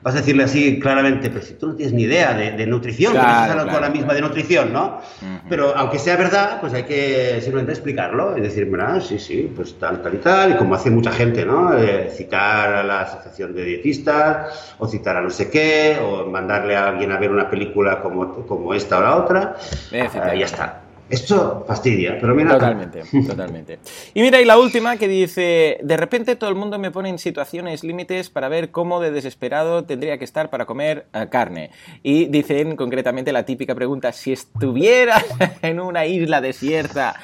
[0.02, 3.14] vas a decirle así claramente, pero si tú no tienes ni idea de, de nutrición,
[3.14, 5.00] claro, que claro, claro, la misma de nutrición, ¿no?
[5.22, 5.42] Uh -huh.
[5.50, 9.78] Pero aunque sea verdad, pues hay que simplemente explicarlo y decir, mira, sí, sí, pues
[9.80, 11.78] tal, tal y tal, y como hace mucha gente, ¿no?
[11.78, 16.76] Eh, citar a la asociación de dietistas, o citar a no sé qué, o mandarle
[16.76, 19.56] a alguien a ver una película como, como esta o la otra,
[19.92, 20.08] eh,
[20.38, 20.82] ya está.
[21.12, 22.52] Esto fastidia, pero mira.
[22.52, 23.80] Totalmente, totalmente.
[24.14, 27.20] Y mira, y la última que dice: De repente todo el mundo me pone en
[27.20, 31.72] situaciones límites para ver cómo de desesperado tendría que estar para comer uh, carne.
[32.02, 35.26] Y dicen concretamente la típica pregunta: Si estuvieras
[35.62, 37.16] en una isla desierta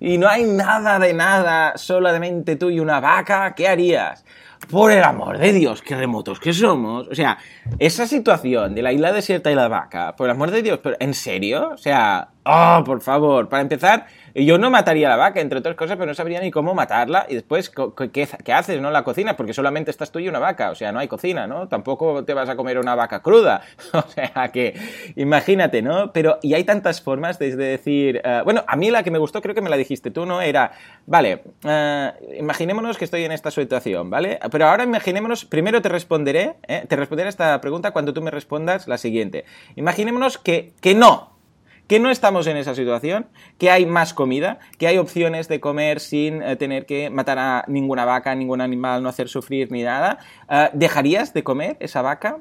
[0.00, 4.24] y no hay nada de nada, solamente tú y una vaca, ¿qué harías?
[4.70, 7.06] Por el amor de Dios, qué remotos que somos.
[7.08, 7.38] O sea,
[7.78, 10.96] esa situación de la isla desierta y la vaca, por el amor de Dios, pero
[10.98, 11.70] ¿en serio?
[11.72, 13.48] O sea, Oh, por favor.
[13.48, 14.06] Para empezar,
[14.44, 17.26] yo no mataría la vaca, entre otras cosas, pero no sabría ni cómo matarla.
[17.28, 17.72] Y después,
[18.12, 18.90] ¿qué, haces, no?
[18.90, 20.70] La cocina, porque solamente estás tú y una vaca.
[20.70, 21.68] O sea, no hay cocina, ¿no?
[21.68, 23.62] Tampoco te vas a comer una vaca cruda.
[23.96, 24.74] O sea, que
[25.16, 26.12] imagínate, ¿no?
[26.12, 28.20] Pero, y hay tantas formas de, decir...
[28.22, 30.42] Eh, bueno, a mí la que me gustó, creo que me la dijiste tú, ¿no?
[30.42, 30.72] Era,
[31.06, 34.38] vale, uh, imaginémonos que estoy en esta situación, ¿vale?
[34.50, 36.84] Pero ahora imaginémonos, primero te responderé, ¿eh?
[36.86, 39.44] te responderé esta pregunta cuando tú me respondas la siguiente.
[39.76, 41.35] Imaginémonos que, que no,
[41.86, 43.26] que no estamos en esa situación,
[43.58, 47.64] que hay más comida, que hay opciones de comer sin eh, tener que matar a
[47.68, 50.18] ninguna vaca, ningún animal, no hacer sufrir ni nada,
[50.48, 52.38] eh, ¿dejarías de comer esa vaca?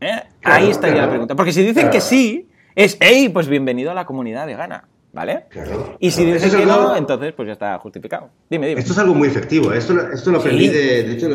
[0.00, 0.22] ¿Eh?
[0.44, 1.34] Ahí estaría la pregunta.
[1.34, 4.89] Porque si dicen que sí, es, hey, pues bienvenido a la comunidad vegana.
[5.12, 5.46] ¿Vale?
[5.48, 5.96] Claro.
[5.98, 8.30] Y si dices que no, entonces pues ya está justificado.
[8.48, 8.80] Dime, dime.
[8.80, 9.72] Esto es algo muy efectivo.
[9.72, 9.78] ¿eh?
[9.78, 11.28] Esto, esto lo aprendí, de, de hecho,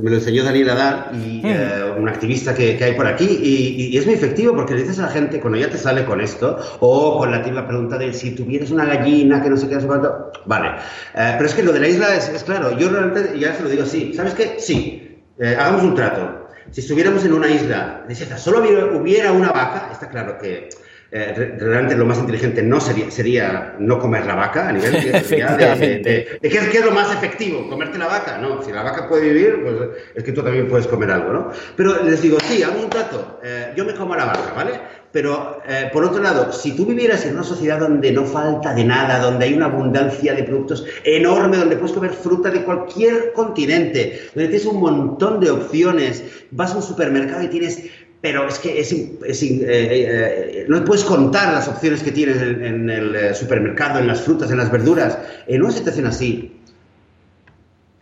[0.00, 1.46] me lo enseñó Daniel Adar, y, hmm.
[1.46, 3.26] eh, un activista que, que, hay por aquí.
[3.26, 6.06] Y, y, es muy efectivo porque le dices a la gente, cuando ya te sale
[6.06, 9.68] con esto, o con la típica pregunta de si tuvieras una gallina que no sé
[9.68, 10.32] qué, cuánto.
[10.46, 10.78] Vale.
[11.14, 12.78] Eh, pero es que lo de la isla es, es, claro.
[12.78, 14.14] Yo realmente ya se lo digo así.
[14.14, 14.54] ¿Sabes qué?
[14.58, 15.18] Sí.
[15.38, 16.46] hagamos un trato.
[16.70, 20.70] Si estuviéramos en una isla desierta, solo hubiera una vaca, está claro que
[21.12, 26.38] eh, realmente lo más inteligente no sería, sería no comer la vaca a nivel de,
[26.40, 28.38] de, qué, es, lo más efectivo, comerte la vaca.
[28.38, 29.74] No, si la vaca puede vivir, pues
[30.14, 31.50] es que tú también puedes comer algo, ¿no?
[31.76, 34.80] Pero les digo, sí, hago un trato, eh, yo me como la vaca, ¿vale?
[35.12, 38.84] Pero eh, por otro lado, si tú vivieras en una sociedad donde no falta de
[38.84, 44.30] nada, donde hay una abundancia de productos enorme, donde puedes comer fruta de cualquier continente,
[44.34, 47.90] donde tienes un montón de opciones, vas a un supermercado y tienes
[48.20, 52.90] pero es que es, es eh, eh, no puedes contar las opciones que tienes en,
[52.90, 55.16] el eh, supermercado, en las frutas, en las verduras.
[55.46, 56.60] En una situación así,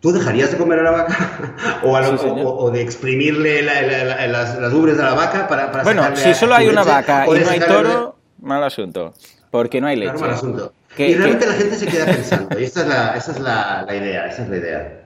[0.01, 1.79] ¿tú dejarías de comer a la vaca?
[1.85, 6.57] ¿O, o, de exprimirle las, las, ubres a la vaca para, para Bueno, si solo
[6.57, 9.15] hay una vaca y no hay toro, mal asunto,
[9.53, 10.15] porque no hay leche.
[10.15, 10.73] mal asunto.
[10.97, 13.95] y realmente la gente se queda pensando, y esta es la, esa es la, la
[13.97, 14.98] idea, esa es la idea.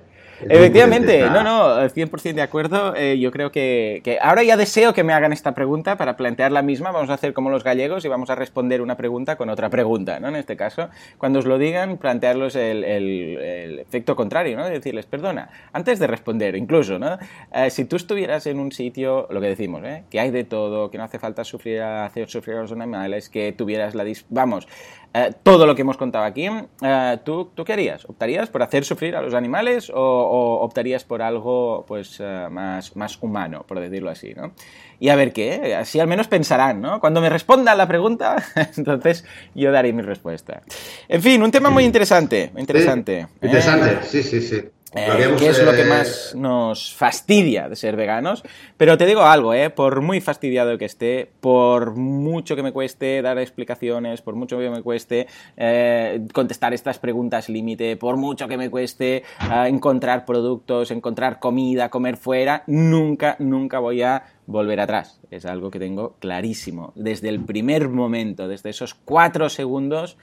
[0.49, 2.95] Efectivamente, no, no, 100% de acuerdo.
[2.97, 6.63] Eh, yo creo que, ahora ya deseo que me hagan esta pregunta para plantear la
[6.63, 6.91] misma.
[6.91, 10.21] Vamos a hacer como los gallegos y vamos a responder una pregunta con otra pregunta,
[10.21, 10.29] ¿no?
[10.29, 10.89] En este caso,
[11.19, 14.69] cuando os lo digan, plantearlos el, efecto contrario, ¿no?
[14.69, 17.19] Decirles, perdona, antes de responder, incluso, ¿no?
[17.55, 20.05] Eh, si tú estuvieras en un sitio, lo que decimos, ¿eh?
[20.11, 23.53] Que hay de todo, que no hace falta sufrir, hacer sufrir a los animales, que
[23.53, 24.05] tuvieras la...
[24.29, 24.67] Vamos,
[25.15, 26.49] eh, todo lo que hemos contado aquí,
[26.81, 28.05] eh, ¿tú, ¿tú, qué harías?
[28.07, 33.19] ¿Optarías por hacer sufrir a los animales o, optarías por algo pues, eh, más, más
[33.21, 34.33] humano, por decirlo así?
[34.35, 34.55] ¿no?
[34.99, 36.99] Y a ver qué, así al menos pensarán, ¿no?
[37.01, 38.43] Cuando me respondan la pregunta,
[38.77, 40.63] entonces yo daré mi respuesta.
[41.09, 42.51] En fin, un tema muy interesante.
[42.57, 43.27] Interesante.
[43.43, 44.63] interesante, sí, sí, sí.
[44.95, 48.43] Eh, que es lo que más nos fastidia de ser veganos.
[48.77, 49.71] Pero te digo algo, ¿eh?
[49.71, 54.69] por muy fastidiado que esté, por mucho que me cueste dar explicaciones, por mucho que
[54.69, 60.91] me cueste eh, contestar estas preguntas límite, por mucho que me cueste eh, encontrar productos,
[60.91, 65.21] encontrar comida, comer fuera, nunca, nunca voy a volver atrás.
[65.31, 66.93] Es algo que tengo clarísimo.
[66.97, 70.19] Desde el primer momento, desde esos cuatro segundos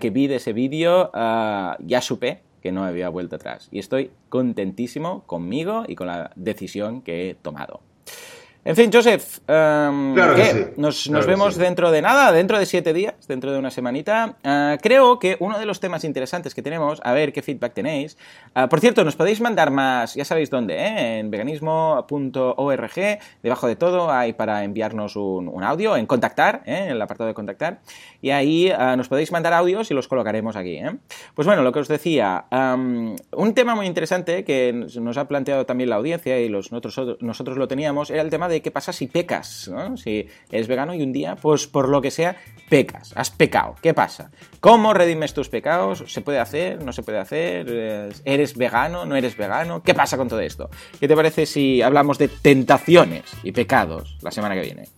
[0.00, 3.68] que vi de ese vídeo, ya supe que no había vuelta atrás.
[3.70, 7.80] Y estoy contentísimo conmigo y con la decisión que he tomado.
[8.64, 10.14] En fin, Joseph, em,
[10.76, 14.36] nos, vemos dentro de nada, dentro de siete días, dentro de una semanita.
[14.44, 18.16] Eh, creo que uno de los temas interesantes que tenemos, a ver qué feedback tenéis.
[18.54, 21.18] Eh, por cierto, nos podéis mandar más, ya sabéis dónde, ¿eh?
[21.18, 27.26] en veganismo.org, debajo de todo hay para enviarnos un, audio, en contactar, en el apartado
[27.26, 27.80] de contactar,
[28.20, 30.80] y ahí nos podéis mandar audios y los colocaremos aquí.
[31.34, 35.66] Pues bueno, lo que os decía, em, un tema muy interesante que nos ha planteado
[35.66, 38.92] también la audiencia y los, nosotros, nosotros lo teníamos, era el tema de qué pasa
[38.92, 39.70] si pecas.
[39.96, 42.36] Si eres vegano y un día, pues por lo que sea,
[42.68, 43.76] pecas, has pecado.
[43.80, 44.30] ¿Qué pasa?
[44.60, 46.04] ¿Cómo redimes tus pecados?
[46.06, 46.84] ¿Se puede hacer?
[46.84, 48.12] ¿No se puede hacer?
[48.24, 49.04] ¿Eres vegano?
[49.06, 49.82] ¿No eres vegano?
[49.82, 50.68] ¿Qué pasa con todo esto?
[51.00, 54.88] ¿Qué te parece si hablamos de tentaciones y pecados la semana que viene?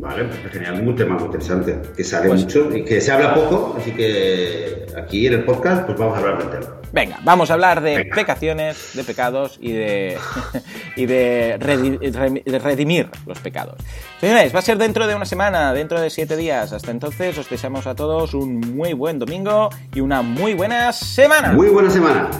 [0.00, 3.34] Vale, pues genial, un tema muy interesante, que sale pues mucho y que se habla
[3.34, 6.78] poco, así que aquí en el podcast pues vamos a hablar del tema.
[6.92, 10.18] Venga, vamos a hablar de pecaciones, de pecados y de,
[10.96, 11.56] y de,
[12.62, 13.76] redimir los pecados.
[14.20, 16.72] Señores, va a ser dentro de una semana, dentro de siete días.
[16.72, 21.52] Hasta entonces os deseamos a todos un muy buen domingo y una muy buena semana.
[21.52, 22.30] Muy buena semana.